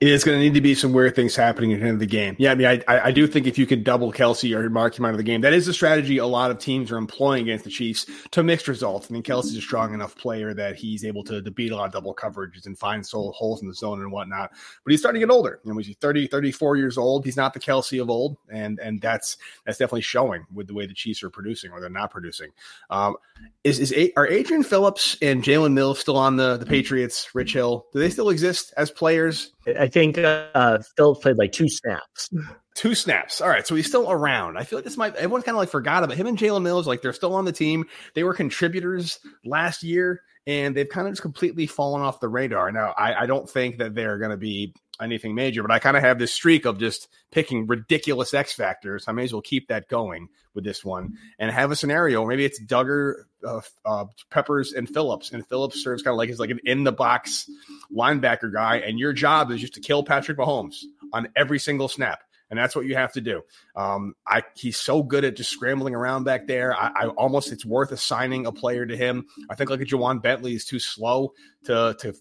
[0.00, 2.06] is going to need to be some weird things happening at the end of the
[2.06, 2.34] game.
[2.38, 5.04] Yeah, I mean, I, I do think if you could double Kelce or mark him
[5.04, 7.64] out of the game, that is a strategy a lot of teams are employing against
[7.64, 9.08] the Chiefs to mixed results.
[9.10, 11.84] I mean, Kelce's a strong enough player that he's able to, to beat a lot
[11.84, 14.52] of double coverages and find soul holes in the zone and whatnot.
[14.84, 15.60] But he's starting to get older.
[15.64, 17.26] You know, he's 30, 34 years old.
[17.26, 20.86] He's not the Kelce of old, and and that's that's definitely showing with the way
[20.86, 22.50] the Chiefs are producing or they're not producing.
[22.88, 23.16] Um,
[23.64, 27.34] is is are Adrian Phillips and Jalen Mills still on the the Patriots?
[27.34, 29.19] Rich Hill, do they still exist as players?
[29.78, 32.30] I think uh, Phil played like two snaps.
[32.74, 33.40] Two snaps.
[33.40, 34.56] All right, so he's still around.
[34.56, 36.86] I feel like this might everyone kind of like forgot about him and Jalen Mills.
[36.86, 37.84] Like they're still on the team.
[38.14, 42.72] They were contributors last year, and they've kind of just completely fallen off the radar.
[42.72, 45.96] Now, I, I don't think that they're going to be anything major, but I kind
[45.96, 49.04] of have this streak of just picking ridiculous X factors.
[49.06, 52.26] I may as well keep that going with this one and have a scenario.
[52.26, 56.40] Maybe it's Dugger, uh, uh, Peppers, and Phillips, and Phillips serves kind of like he's
[56.40, 57.48] like an in the box
[57.94, 62.20] linebacker guy, and your job is just to kill Patrick Mahomes on every single snap
[62.50, 63.42] and that's what you have to do.
[63.76, 66.74] Um, I he's so good at just scrambling around back there.
[66.74, 69.26] I, I, almost it's worth assigning a player to him.
[69.48, 71.32] I think like a Ja'Whaun Bentley is too slow
[71.64, 72.14] to to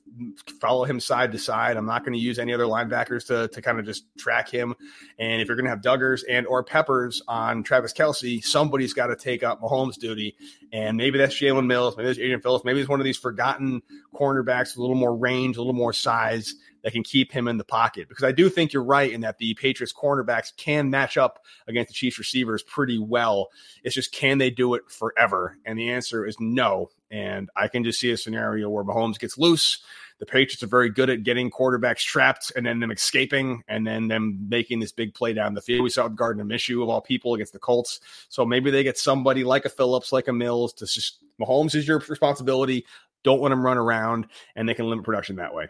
[0.61, 1.77] follow him side to side.
[1.77, 4.75] I'm not going to use any other linebackers to to kind of just track him.
[5.17, 9.07] And if you're going to have Duggers and or Peppers on Travis Kelce, somebody's got
[9.07, 10.35] to take up Mahomes' duty.
[10.71, 13.81] And maybe that's Jalen Mills, maybe that's Adrian Phillips, maybe it's one of these forgotten
[14.13, 17.57] cornerbacks with a little more range, a little more size that can keep him in
[17.57, 18.07] the pocket.
[18.09, 21.89] Because I do think you're right in that the Patriots cornerbacks can match up against
[21.89, 23.49] the Chiefs receivers pretty well.
[23.83, 25.57] It's just can they do it forever?
[25.65, 26.89] And the answer is no.
[27.11, 29.79] And I can just see a scenario where Mahomes gets loose.
[30.19, 34.09] The Patriots are very good at getting quarterbacks trapped and then them escaping and then
[34.09, 35.81] them making this big play down the field.
[35.81, 38.01] We saw with Gardner Minshew of all people against the Colts.
[38.27, 41.87] So maybe they get somebody like a Phillips, like a Mills to just Mahomes is
[41.87, 42.85] your responsibility.
[43.23, 45.69] Don't let him run around and they can limit production that way.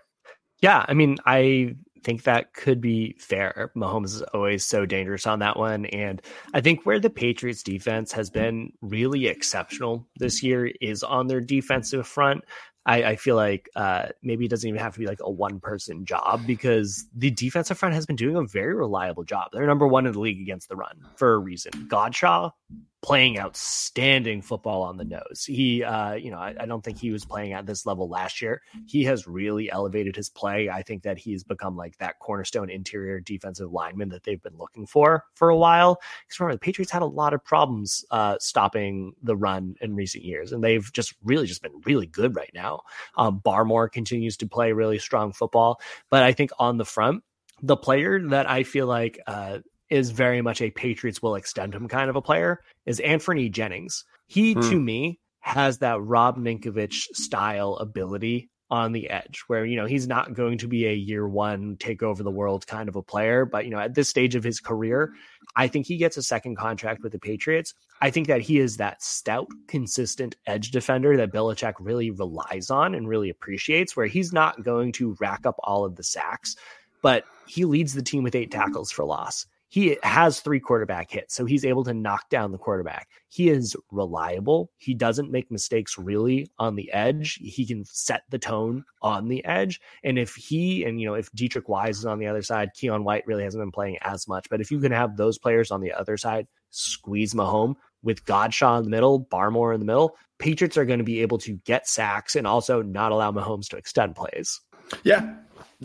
[0.61, 3.71] Yeah, I mean, I think that could be fair.
[3.75, 5.85] Mahomes is always so dangerous on that one.
[5.87, 6.21] And
[6.53, 11.41] I think where the Patriots defense has been really exceptional this year is on their
[11.41, 12.43] defensive front.
[12.85, 15.59] I, I feel like uh, maybe it doesn't even have to be like a one
[15.59, 19.49] person job because the defensive front has been doing a very reliable job.
[19.51, 21.71] They're number one in the league against the run for a reason.
[21.87, 22.51] Godchaux
[23.01, 25.45] playing outstanding football on the nose.
[25.47, 28.41] He, uh, you know, I, I, don't think he was playing at this level last
[28.41, 28.61] year.
[28.87, 30.69] He has really elevated his play.
[30.69, 34.85] I think that he's become like that cornerstone interior defensive lineman that they've been looking
[34.85, 36.01] for for a while.
[36.25, 40.25] Because remember, the Patriots had a lot of problems uh, stopping the run in recent
[40.25, 42.81] years, and they've just really just been really good right now.
[43.15, 47.23] Um, Barmore continues to play really strong football, but I think on the front,
[47.61, 49.59] the player that I feel like uh,
[49.89, 54.05] is very much a Patriots will extend him kind of a player is Anfernee Jennings.
[54.27, 54.61] He hmm.
[54.61, 60.07] to me has that Rob Ninkovich style ability on the edge where you know he's
[60.07, 63.43] not going to be a year one take over the world kind of a player
[63.43, 65.11] but you know at this stage of his career
[65.55, 68.77] i think he gets a second contract with the patriots i think that he is
[68.77, 74.31] that stout consistent edge defender that Belichick really relies on and really appreciates where he's
[74.31, 76.55] not going to rack up all of the sacks
[77.01, 81.35] but he leads the team with eight tackles for loss he has three quarterback hits,
[81.35, 83.07] so he's able to knock down the quarterback.
[83.27, 84.71] He is reliable.
[84.77, 87.35] He doesn't make mistakes really on the edge.
[87.35, 89.79] He can set the tone on the edge.
[90.03, 93.03] And if he and you know if Deatrich Wise is on the other side, Keion
[93.03, 94.49] White really hasn't been playing as much.
[94.49, 98.79] But if you can have those players on the other side, squeeze Mahomes with Godchaux
[98.79, 101.87] in the middle, Barmore in the middle, Patriots are going to be able to get
[101.87, 104.61] sacks and also not allow Mahomes to extend plays.
[105.03, 105.35] Yeah,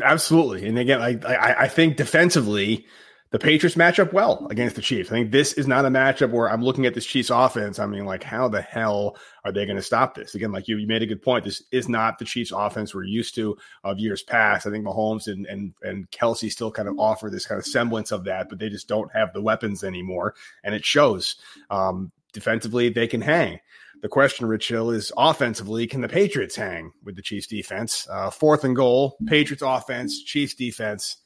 [0.02, 0.66] absolutely.
[0.66, 2.86] And again, I I, I think defensively
[3.34, 5.10] the Patriots match up well against the Chiefs.
[5.10, 7.80] I think this is not a matchup where I'm looking at this Chiefs offense.
[7.80, 10.36] I mean, like, how the hell are they going to stop this?
[10.36, 11.44] Again, like you, you made a good point.
[11.44, 14.68] This is not the Chiefs offense we're used to of years past.
[14.68, 18.12] I think Mahomes and, and, and Kelce still kind of offer this kind of semblance
[18.12, 20.36] of that, but they just don't have the weapons anymore.
[20.62, 21.34] And it shows.
[21.70, 23.58] Um, defensively, they can hang.
[24.00, 28.06] The question, Rich Hill, is offensively, can the Patriots hang with the Chiefs defense?
[28.08, 31.16] Uh, fourth and goal, Patriots offense, Chiefs defense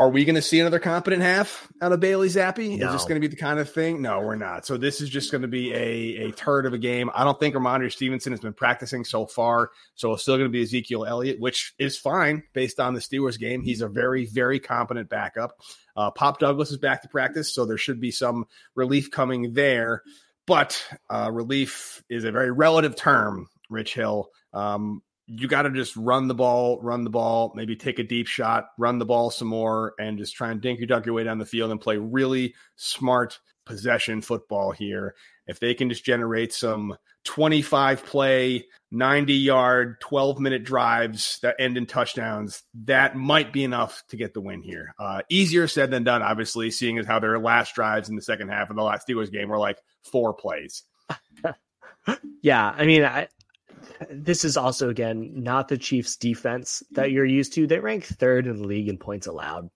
[0.00, 2.78] Are we going to see another competent half out of Bailey Zappe?
[2.78, 2.86] No.
[2.86, 4.00] Is this going to be the kind of thing?
[4.00, 4.64] No, we're not.
[4.64, 7.10] So this is just going to be a, a turd of a game.
[7.12, 9.70] I don't think Rhamondre Stevenson has been practicing so far.
[9.96, 13.40] So it's still going to be Ezekiel Elliott, which is fine based on the Steelers
[13.40, 13.62] game.
[13.62, 15.56] He's a very, very competent backup.
[15.96, 18.44] Uh, Pop Douglas is back to practice, so there should be some
[18.76, 20.02] relief coming there.
[20.46, 24.30] But uh, relief is a very relative term, Rich Hill.
[24.52, 28.26] Um, you got to just run the ball, run the ball, maybe take a deep
[28.26, 31.38] shot, run the ball some more, and just try and dinky duck your way down
[31.38, 35.14] the field and play really smart possession football here.
[35.46, 41.76] If they can just generate some 25 play, 90 yard, 12 minute drives that end
[41.76, 44.94] in touchdowns, that might be enough to get the win here.
[44.98, 48.48] Uh, easier said than done, obviously, seeing as how their last drives in the second
[48.48, 50.84] half of the last Steelers game were like four plays.
[52.42, 53.28] yeah, I mean, I,
[54.10, 57.66] this is also again not the Chiefs defense that you're used to.
[57.66, 59.70] They rank third in the league in points allowed.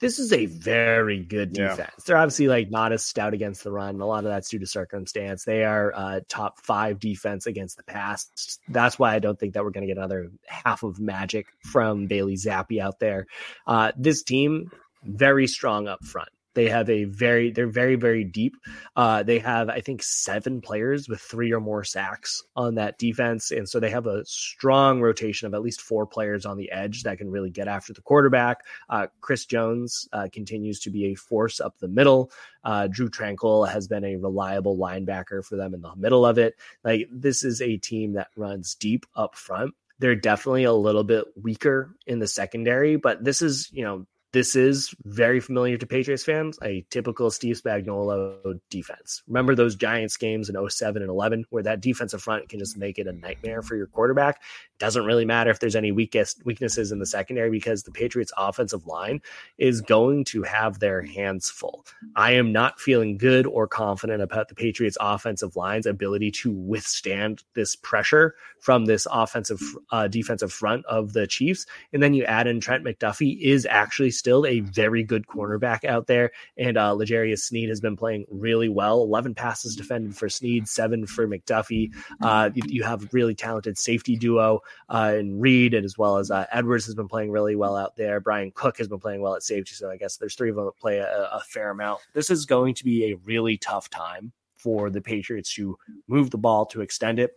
[0.00, 1.78] This is a very good defense.
[1.78, 2.04] Yeah.
[2.06, 4.00] They're obviously like not as stout against the run.
[4.00, 5.44] A lot of that's due to circumstance.
[5.44, 8.60] They are uh, top five defense against the pass.
[8.68, 12.06] That's why I don't think that we're going to get another half of magic from
[12.06, 13.26] Bailey Zappe out there.
[13.66, 14.70] Uh, this team
[15.02, 16.28] very strong up front.
[16.58, 18.56] They have a very, they're very, very deep.
[18.96, 23.52] Uh, they have, I think, seven players with three or more sacks on that defense.
[23.52, 27.04] And so they have a strong rotation of at least four players on the edge
[27.04, 28.66] that can really get after the quarterback.
[28.90, 32.32] Uh, Chris Jones uh, continues to be a force up the middle.
[32.64, 36.56] Uh, Drue Tranquill has been a reliable linebacker for them in the middle of it.
[36.82, 39.74] Like, this is a team that runs deep up front.
[40.00, 44.54] They're definitely a little bit weaker in the secondary, but this is, you know, this
[44.54, 49.22] is very familiar to Patriots fans, a typical Steve Spagnuolo defense.
[49.26, 52.98] Remember those Giants games in 07 and 11 where that defensive front can just make
[52.98, 54.42] it a nightmare for your quarterback?
[54.78, 58.86] Doesn't really matter if there's any weakest weaknesses in the secondary because the Patriots offensive
[58.86, 59.20] line
[59.58, 61.84] is going to have their hands full.
[62.14, 67.42] I am not feeling good or confident about the Patriots offensive line's ability to withstand
[67.54, 69.60] this pressure from this offensive
[69.90, 71.66] uh, defensive front of the Chiefs.
[71.92, 76.06] And then you add in Trent McDuffie is actually still a very good cornerback out
[76.06, 76.30] there.
[76.56, 79.02] And uh, L'Jarius Sneed has been playing really well.
[79.02, 81.92] 11 passes defended for Sneed, seven for McDuffie.
[82.20, 86.30] Uh, you, you, have really talented safety duo uh, in Reid, and as well as
[86.30, 88.20] uh, Edwards has been playing really well out there.
[88.20, 89.74] Bryan Cook has been playing well at safety.
[89.74, 92.00] So I guess there's three of them that play a, a fair amount.
[92.14, 95.76] This is going to be a really tough time for the Patriots to
[96.08, 97.32] move the ball to extend it.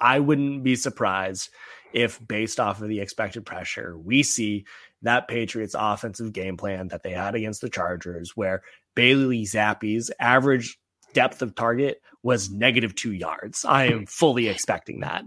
[0.00, 1.50] I wouldn't be surprised
[1.92, 4.64] if, based off of the expected pressure, we see
[5.02, 8.62] that Patriots offensive game plan that they had against the Chargers, where
[8.96, 10.78] Bailey Zappe's average
[11.12, 13.64] depth of target was negative two yards.
[13.64, 15.24] I am fully expecting that.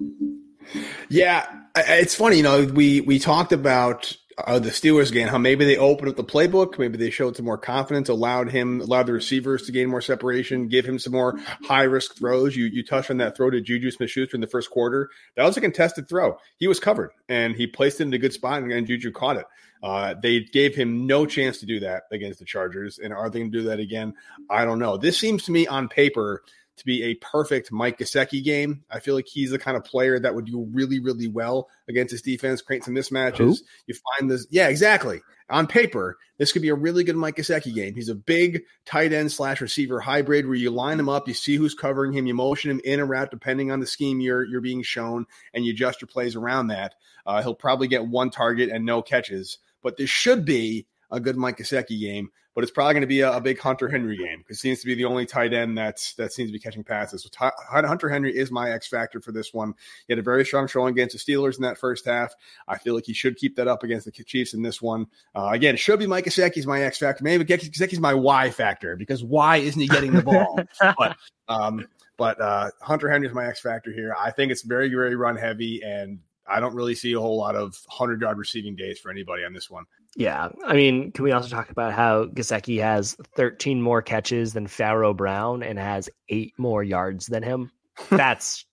[1.10, 1.46] Yeah,
[1.76, 2.38] it's funny.
[2.38, 6.16] You know, we we talked about uh, the Steelers game, how maybe they opened up
[6.16, 9.90] the playbook, maybe they showed some more confidence, allowed him, allowed the receivers to gain
[9.90, 12.56] more separation, give him some more high risk throws.
[12.56, 15.10] You you touched on that throw to Juju Smith Schuster in the first quarter.
[15.36, 16.38] That was a contested throw.
[16.58, 19.38] He was covered and he placed it in a good spot, and, and Juju caught
[19.38, 19.46] it.
[19.82, 23.40] Uh, they gave him no chance to do that against the Chargers, and are they
[23.40, 24.14] going to do that again?
[24.50, 24.98] I don't know.
[24.98, 26.44] This seems to me on paper
[26.78, 28.84] to be a perfect Mike Gesicki game.
[28.90, 32.12] I feel like he's the kind of player that would do really, really well against
[32.12, 33.38] his defense, create some mismatches.
[33.38, 33.56] Who?
[33.88, 35.22] You find this, yeah, exactly.
[35.50, 37.96] On paper, this could be a really good Mike Gesicki game.
[37.96, 41.56] He's a big tight end slash receiver hybrid where you line him up, you see
[41.56, 44.62] who's covering him, you motion him in or out depending on the scheme you're you're
[44.62, 46.96] being shown, and you adjust your plays around that.
[47.26, 51.38] Uh, he'll probably get one target and no catches, but this should be a good
[51.38, 54.40] Mike Gesicki game but it's probably going to be a, a, big Hunter Henry game
[54.40, 57.22] because seems to be the only tight end that's that seems to be catching passes.
[57.22, 59.76] So t- Hunter Henry is my X factor for this one.
[60.08, 62.34] He had a very strong showing against the Steelers in that first half.
[62.68, 65.06] I feel like he should keep that up against the Chiefs in this one.
[65.36, 67.24] Uh, again, it should be Mike Gesicki's my X factor.
[67.24, 70.60] Maybe Gesicki's my Y factor because why isn't he getting the ball?
[70.98, 71.16] but
[71.48, 71.86] um,
[72.18, 74.16] but uh, Hunter Henry is my X factor here.
[74.20, 76.22] I think it's very very run heavy and.
[76.50, 79.54] I don't really see a whole lot of 100 yard receiving days for anybody on
[79.54, 79.86] this one.
[80.16, 84.68] Yeah, I mean, can we also talk about how Gesicki has 13 more catches than
[84.68, 87.72] Pharaoh Brown and has eight more yards than him?
[88.10, 88.66] That's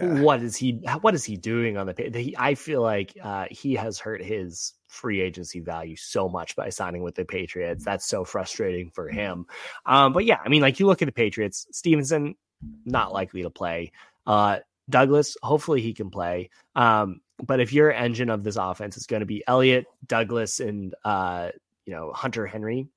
[0.00, 0.20] yeah.
[0.20, 0.82] what is he?
[1.00, 2.34] What is he doing on the page?
[2.38, 7.02] I feel like uh, he has hurt his free agency value so much by signing
[7.02, 7.84] with the Patriots.
[7.84, 9.46] That's so frustrating for him.
[9.86, 12.34] Um, but yeah, I mean, like you look at the Patriots, Stevenson
[12.84, 13.92] not likely to play.
[14.26, 14.58] Uh,
[14.90, 16.50] Douglas, hopefully he can play.
[16.74, 20.94] Um, but if your engine of this offense is going to be Elliott, Douglas, and
[21.04, 21.50] uh,
[21.86, 22.88] you know Hunter Henry,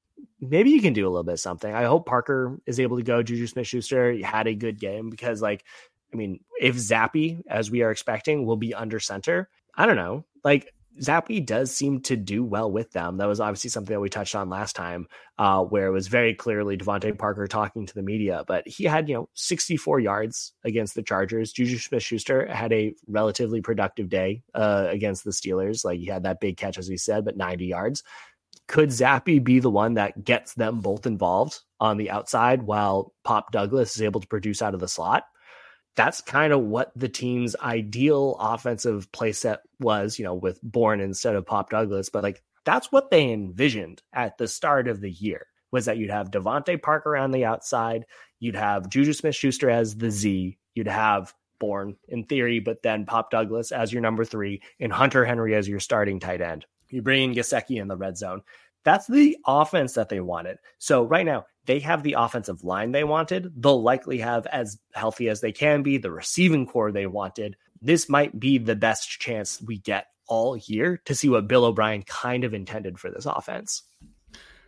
[0.41, 1.73] maybe you can do a little bit of something.
[1.73, 3.23] I hope Parker is able to go.
[3.23, 5.63] Juju Smith Schuster had a good game because, like,
[6.13, 10.25] I mean, if Zappe, as we are expecting, will be under center, I don't know.
[10.43, 13.17] Like Zappe does seem to do well with them.
[13.17, 16.33] That was obviously something that we touched on last time, uh, where it was very
[16.33, 18.43] clearly DeVante Parker talking to the media.
[18.47, 21.51] But he had, you know, 64 yards against the Chargers.
[21.51, 25.83] Juju Smith Schuster had a relatively productive day uh, against the Steelers.
[25.83, 28.03] Like he had that big catch, as we said, but 90 yards.
[28.67, 33.51] Could Zappe be the one that gets them both involved on the outside while Pop
[33.51, 35.23] Douglas is able to produce out of the slot?
[35.95, 41.35] That's kind of what the team's ideal offensive playset was, you know, with Bourne instead
[41.35, 42.09] of Pop Douglas.
[42.09, 46.11] But like that's what they envisioned at the start of the year was that you'd
[46.11, 48.05] have DeVante Parker on the outside,
[48.39, 53.05] you'd have Juju Smith Schuster as the Z, you'd have Bourne in theory, but then
[53.05, 56.65] Pop Douglas as your number three, and Hunter Henry as your starting tight end.
[56.89, 58.41] You bring in Gesicki in the red zone.
[58.83, 60.57] That's the offense that they wanted.
[60.77, 63.53] So right now, they have the offensive line they wanted.
[63.55, 67.55] They'll likely have as healthy as they can be the receiving corps they wanted.
[67.81, 72.03] This might be the best chance we get all year to see what Bill O'Brien
[72.03, 73.83] kind of intended for this offense.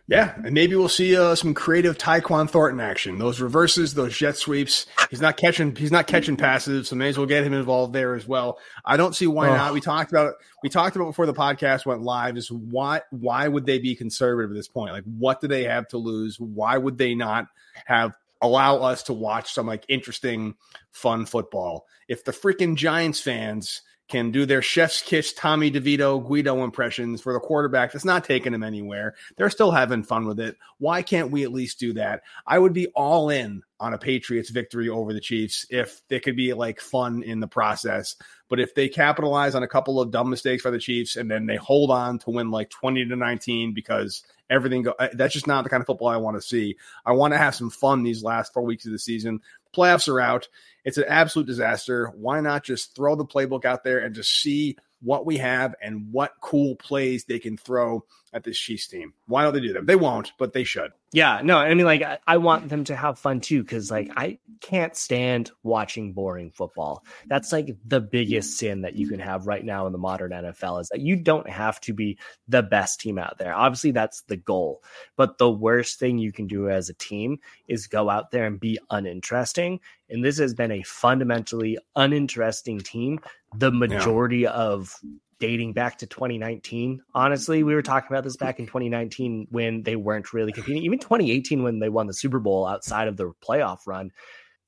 [0.08, 3.18] Yeah, and maybe we'll see uh, some creative Tyquan Thornton action.
[3.18, 4.86] Those reverses, those jet sweeps.
[5.10, 5.74] He's not catching.
[5.74, 8.60] He's not catching passes, so may as well get him involved there as well.
[8.84, 9.56] I don't see why oh.
[9.56, 9.72] not.
[9.72, 12.36] We talked about we talked about before the podcast went live.
[12.36, 14.92] Is why why would they be conservative at this point?
[14.92, 16.38] Like, what do they have to lose?
[16.38, 17.46] Why would they not
[17.86, 20.54] have allow us to watch some like interesting,
[20.92, 21.86] fun football?
[22.06, 27.32] If the freaking Giants fans can do their chef's kiss Tommy DeVito Guido impressions for
[27.32, 29.14] the quarterback that's not taking them anywhere.
[29.36, 30.56] They're still having fun with it.
[30.78, 32.22] Why can't we at least do that?
[32.46, 36.36] I would be all in on a Patriots victory over the Chiefs if it could
[36.36, 38.16] be like fun in the process.
[38.48, 41.46] But if they capitalize on a couple of dumb mistakes by the Chiefs and then
[41.46, 45.64] they hold on to win like 20 to 19 because everything go that's just not
[45.64, 46.76] the kind of football I want to see.
[47.04, 49.40] I want to have some fun these last 4 weeks of the season.
[49.76, 50.48] Playoffs are out.
[50.84, 52.12] It's an absolute disaster.
[52.16, 56.10] Why not just throw the playbook out there and just see what we have and
[56.10, 58.04] what cool plays they can throw
[58.36, 59.14] at this Chiefs team.
[59.26, 59.86] Why don't they do them?
[59.86, 60.92] They won't, but they should.
[61.12, 64.10] Yeah, no, I mean, like, I, I want them to have fun too, because, like,
[64.14, 67.02] I can't stand watching boring football.
[67.26, 70.82] That's like the biggest sin that you can have right now in the modern NFL
[70.82, 73.54] is that you don't have to be the best team out there.
[73.54, 74.82] Obviously, that's the goal,
[75.16, 78.60] but the worst thing you can do as a team is go out there and
[78.60, 79.80] be uninteresting.
[80.10, 83.20] And this has been a fundamentally uninteresting team
[83.54, 84.50] the majority yeah.
[84.50, 84.94] of
[85.38, 87.02] dating back to 2019.
[87.14, 90.82] Honestly, we were talking about this back in 2019 when they weren't really competing.
[90.82, 94.10] Even 2018 when they won the Super Bowl outside of the playoff run.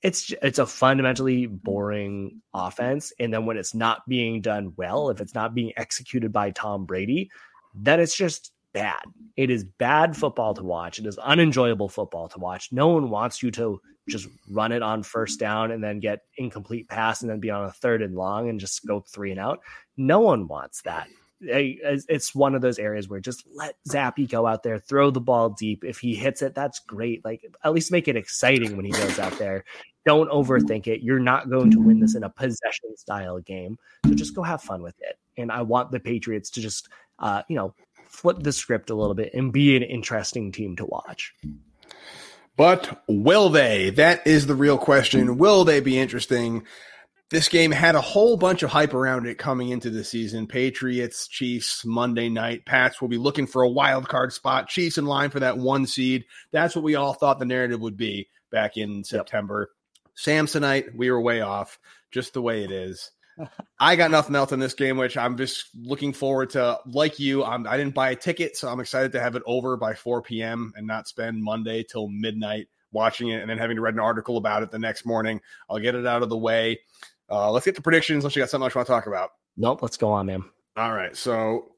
[0.03, 5.21] It's it's a fundamentally boring offense and then when it's not being done well, if
[5.21, 7.31] it's not being executed by Tom Brady,
[7.75, 9.03] then it's just bad.
[9.37, 10.99] It is bad football to watch.
[10.99, 12.72] It is unenjoyable football to watch.
[12.72, 16.89] No one wants you to just run it on first down and then get incomplete
[16.89, 19.61] pass and then be on a third and long and just go three and out.
[19.97, 21.09] No one wants that.
[21.41, 25.51] It's one of those areas where just let Zappe go out there, throw the ball
[25.51, 25.85] deep.
[25.85, 27.24] If he hits it, that's great.
[27.24, 29.64] Like at least make it exciting when he goes out there.
[30.05, 31.03] Don't overthink it.
[31.03, 33.79] You're not going to win this in a possession style game.
[34.07, 35.18] So just go have fun with it.
[35.37, 36.89] And I want the Patriots to just,
[37.20, 37.74] uh, you know,
[38.09, 41.35] flip the script a little bit and be an interesting team to watch.
[42.57, 43.91] But will they?
[43.91, 45.39] That is the real question.
[45.39, 46.65] Will they be interesting?
[47.31, 50.47] This game had a whole bunch of hype around it coming into the season.
[50.47, 52.65] Patriots, Chiefs, Monday night.
[52.65, 54.69] Pats will be looking for a wild card spot.
[54.69, 56.25] Chiefs in line for that one seed.
[56.51, 59.71] That's what we all thought the narrative would be back in September.
[59.71, 60.15] Yep.
[60.17, 61.79] Samsonite, we were way off,
[62.11, 63.11] just the way it is.
[63.80, 66.78] I got nothing else in this game, which I'm just looking forward to.
[66.86, 69.43] Like you, I'm, I did not buy a ticket, so I'm excited to have it
[69.47, 70.72] over by 4 p.m.
[70.76, 74.36] and not spend Monday till midnight watching it and then having to read an article
[74.36, 75.41] about it the next morning.
[75.68, 76.80] I'll get it out of the way.
[77.30, 78.24] Uh, let's get to predictions.
[78.24, 79.30] Unless you got something else you want to talk about.
[79.57, 79.82] Nope.
[79.82, 80.45] Let's go on, man.
[80.76, 81.16] All right.
[81.16, 81.72] So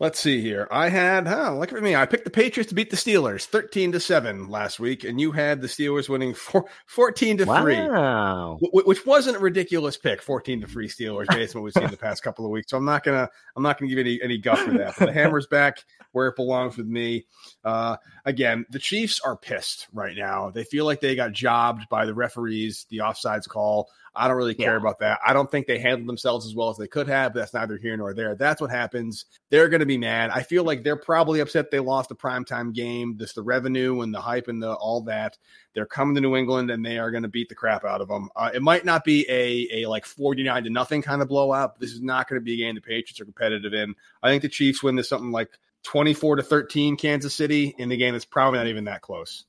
[0.00, 0.66] Let's see here.
[0.70, 1.94] I had, huh, look at me.
[1.94, 5.30] I picked the Patriots to beat the Steelers 13 to 7 last week, and you
[5.30, 7.52] had the Steelers winning four, 14 to 3.
[7.76, 8.58] Wow.
[8.62, 11.98] Which wasn't a ridiculous pick, 14 to 3 Steelers, based on what we've seen the
[11.98, 12.70] past couple of weeks.
[12.70, 14.94] So I'm not gonna I'm not gonna give any any guff for that.
[14.98, 17.26] But the hammer's back where it belongs with me.
[17.62, 20.48] Uh, again, the Chiefs are pissed right now.
[20.48, 23.90] They feel like they got jobbed by the referees, the offsides call.
[24.14, 24.80] I don't really care yeah.
[24.80, 25.20] about that.
[25.24, 27.76] I don't think they handled themselves as well as they could have, but that's neither
[27.76, 28.34] here nor there.
[28.34, 29.24] That's what happens.
[29.50, 30.30] They're going to be mad.
[30.30, 33.16] I feel like they're probably upset they lost a primetime game.
[33.16, 35.38] This the revenue and the hype and the all that.
[35.74, 38.08] They're coming to New England and they are going to beat the crap out of
[38.08, 38.28] them.
[38.34, 41.78] Uh, it might not be a a like 49 to nothing kind of blowout.
[41.78, 43.94] This is not going to be a game the Patriots are competitive in.
[44.22, 45.50] I think the Chiefs win this something like
[45.84, 49.44] 24 to 13 Kansas City in the game that's probably not even that close.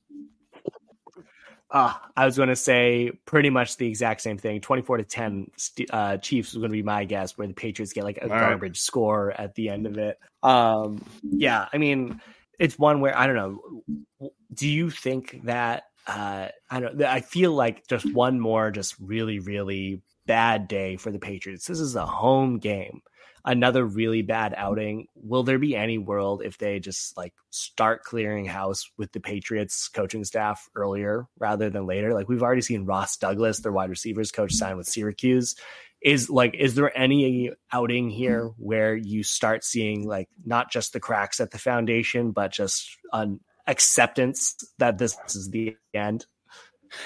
[1.72, 4.60] Uh, I was going to say pretty much the exact same thing.
[4.60, 5.50] 24 to 10
[5.90, 8.28] uh, Chiefs was going to be my guess, where the Patriots get like a All
[8.28, 8.76] garbage right.
[8.76, 10.18] score at the end of it.
[10.42, 12.20] Um, yeah, I mean,
[12.58, 14.30] it's one where I don't know.
[14.52, 17.02] Do you think that uh, I don't?
[17.02, 21.66] I feel like just one more, just really, really bad day for the Patriots.
[21.66, 23.00] This is a home game
[23.44, 25.06] another really bad outing.
[25.14, 29.88] Will there be any world if they just like start clearing house with the Patriots
[29.88, 32.14] coaching staff earlier rather than later?
[32.14, 35.54] Like we've already seen Ross Douglas, their wide receivers coach, sign with Syracuse.
[36.00, 41.00] Is like, is there any outing here where you start seeing like not just the
[41.00, 46.26] cracks at the foundation, but just an acceptance that this is the end?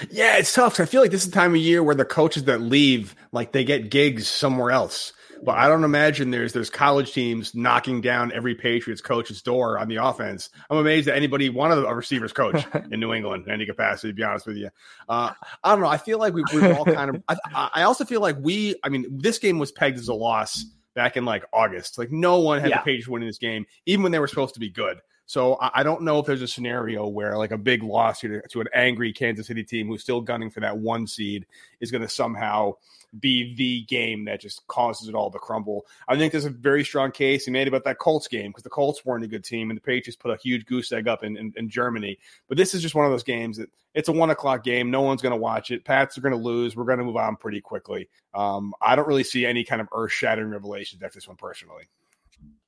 [0.09, 0.79] Yeah, it's tough.
[0.79, 3.51] I feel like this is the time of year where the coaches that leave, like
[3.51, 5.13] they get gigs somewhere else.
[5.43, 9.87] But I don't imagine there's there's college teams knocking down every Patriots coach's door on
[9.87, 10.49] the offense.
[10.69, 14.09] I'm amazed that anybody wanted a receivers coach in New England in any capacity.
[14.09, 14.69] To be honest with you,
[15.09, 15.31] uh,
[15.63, 15.87] I don't know.
[15.87, 17.23] I feel like we, we've all kind of.
[17.27, 18.75] I, I, also feel like we.
[18.83, 21.97] I mean, this game was pegged as a loss back in like August.
[21.97, 22.77] Like no one had yeah.
[22.77, 24.99] the Patriots winning this game, even when they were supposed to be good.
[25.27, 28.61] So I don't know if there's a scenario where like a big loss to, to
[28.61, 31.45] an angry Kansas City team who's still gunning for that one seed
[31.81, 32.75] is going to somehow
[33.19, 35.85] be the game that just causes it all to crumble.
[36.07, 38.69] I think there's a very strong case he made about that Colts game because the
[38.69, 41.37] Colts weren't a good team and the Patriots put a huge goose egg up in,
[41.37, 42.19] in, in Germany.
[42.47, 44.91] But this is just one of those games that it's a one o'clock game.
[44.91, 45.85] No one's going to watch it.
[45.85, 46.75] Pats are going to lose.
[46.75, 48.09] We're going to move on pretty quickly.
[48.33, 51.85] Um, I don't really see any kind of earth shattering revelations after this one personally.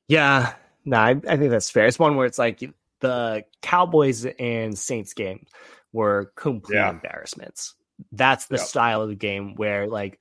[0.08, 0.54] Yeah,
[0.86, 1.86] no, I, I think that's fair.
[1.86, 2.64] It's one where it's like
[3.00, 5.46] the Cowboys and Saints game
[5.94, 6.90] were complete yeah.
[6.90, 7.76] embarrassments.
[8.12, 10.20] That's the style of the game where like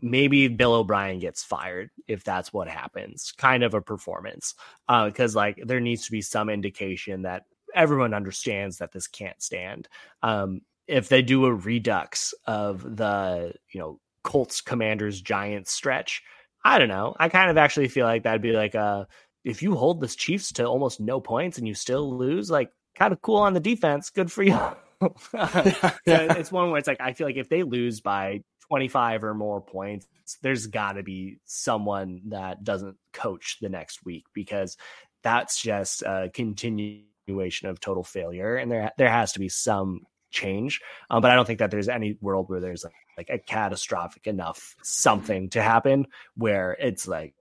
[0.00, 3.32] maybe Bill O'Brien gets fired if that's what happens.
[3.36, 4.54] Kind of a performance.
[4.88, 9.40] Uh, because like there needs to be some indication that everyone understands that this can't
[9.42, 9.88] stand.
[10.22, 16.22] Um, if they do a redux of the, you know, Colts Commanders Giants stretch,
[16.64, 17.14] I don't know.
[17.18, 19.06] I kind of actually feel like that'd be like a
[19.44, 23.12] if you hold the Chiefs to almost no points and you still lose, like kind
[23.12, 24.10] of cool on the defense.
[24.10, 24.58] Good for you.
[26.06, 29.60] It's one where it's like I feel like if they lose by 25 or more
[29.60, 30.06] points,
[30.42, 34.76] there's got to be someone that doesn't coach the next week because
[35.22, 40.80] that's just a continuation of total failure, and there there has to be some change.
[41.10, 44.26] Um, but I don't think that there's any world where there's like, like a catastrophic
[44.26, 47.34] enough something to happen where it's like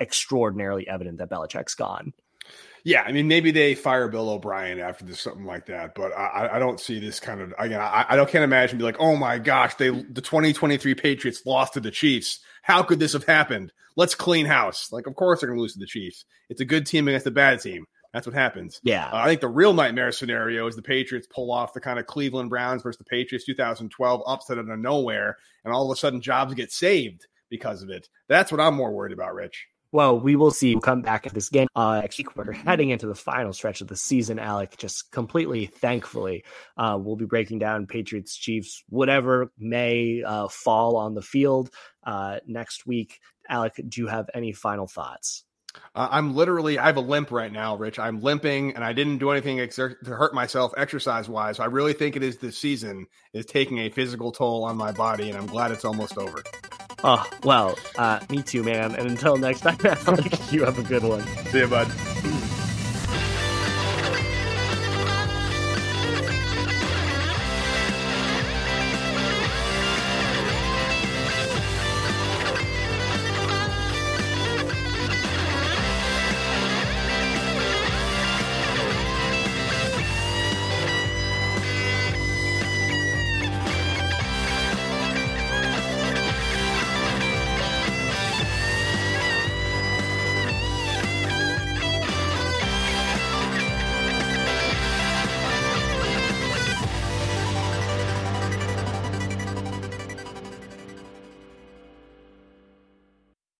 [0.00, 2.12] extraordinarily evident that Belichick's gone.
[2.84, 5.94] Yeah, I mean, maybe they fire Bill O'Brien after this, something like that.
[5.94, 7.80] But I, I don't see this kind of again.
[7.80, 11.80] I, I can't imagine be like, oh my gosh, they the 2023 Patriots lost to
[11.80, 12.40] the Chiefs.
[12.62, 13.72] How could this have happened?
[13.96, 14.92] Let's clean house.
[14.92, 16.26] Like, of course they're going to lose to the Chiefs.
[16.50, 17.86] It's a good team against a bad team.
[18.12, 18.80] That's what happens.
[18.84, 19.08] Yeah.
[19.10, 22.06] Uh, I think the real nightmare scenario is the Patriots pull off the kind of
[22.06, 26.20] Cleveland Browns versus the Patriots 2012 upset out of nowhere, and all of a sudden
[26.20, 28.08] jobs get saved because of it.
[28.28, 30.74] That's what I'm more worried about, Rich well, we will see.
[30.74, 32.34] We'll come back at this game uh, next week.
[32.34, 34.76] We're heading into the final stretch of the season, Alec.
[34.76, 36.42] Just completely, thankfully,
[36.76, 41.70] uh, we'll be breaking down Patriots, Chiefs, whatever may uh, fall on the field
[42.02, 43.20] uh, next week.
[43.48, 45.44] Alec, do you have any final thoughts?
[45.94, 48.00] Uh, I'm literally, I have a limp right now, Rich.
[48.00, 51.58] I'm limping, and I didn't do anything exer- to hurt myself exercise wise.
[51.58, 54.90] So I really think it is this season is taking a physical toll on my
[54.90, 56.42] body, and I'm glad it's almost over.
[57.06, 58.94] Oh, well, uh, me too, man.
[58.94, 59.76] And until next time,
[60.50, 61.22] you have a good one.
[61.48, 61.86] See you, bud.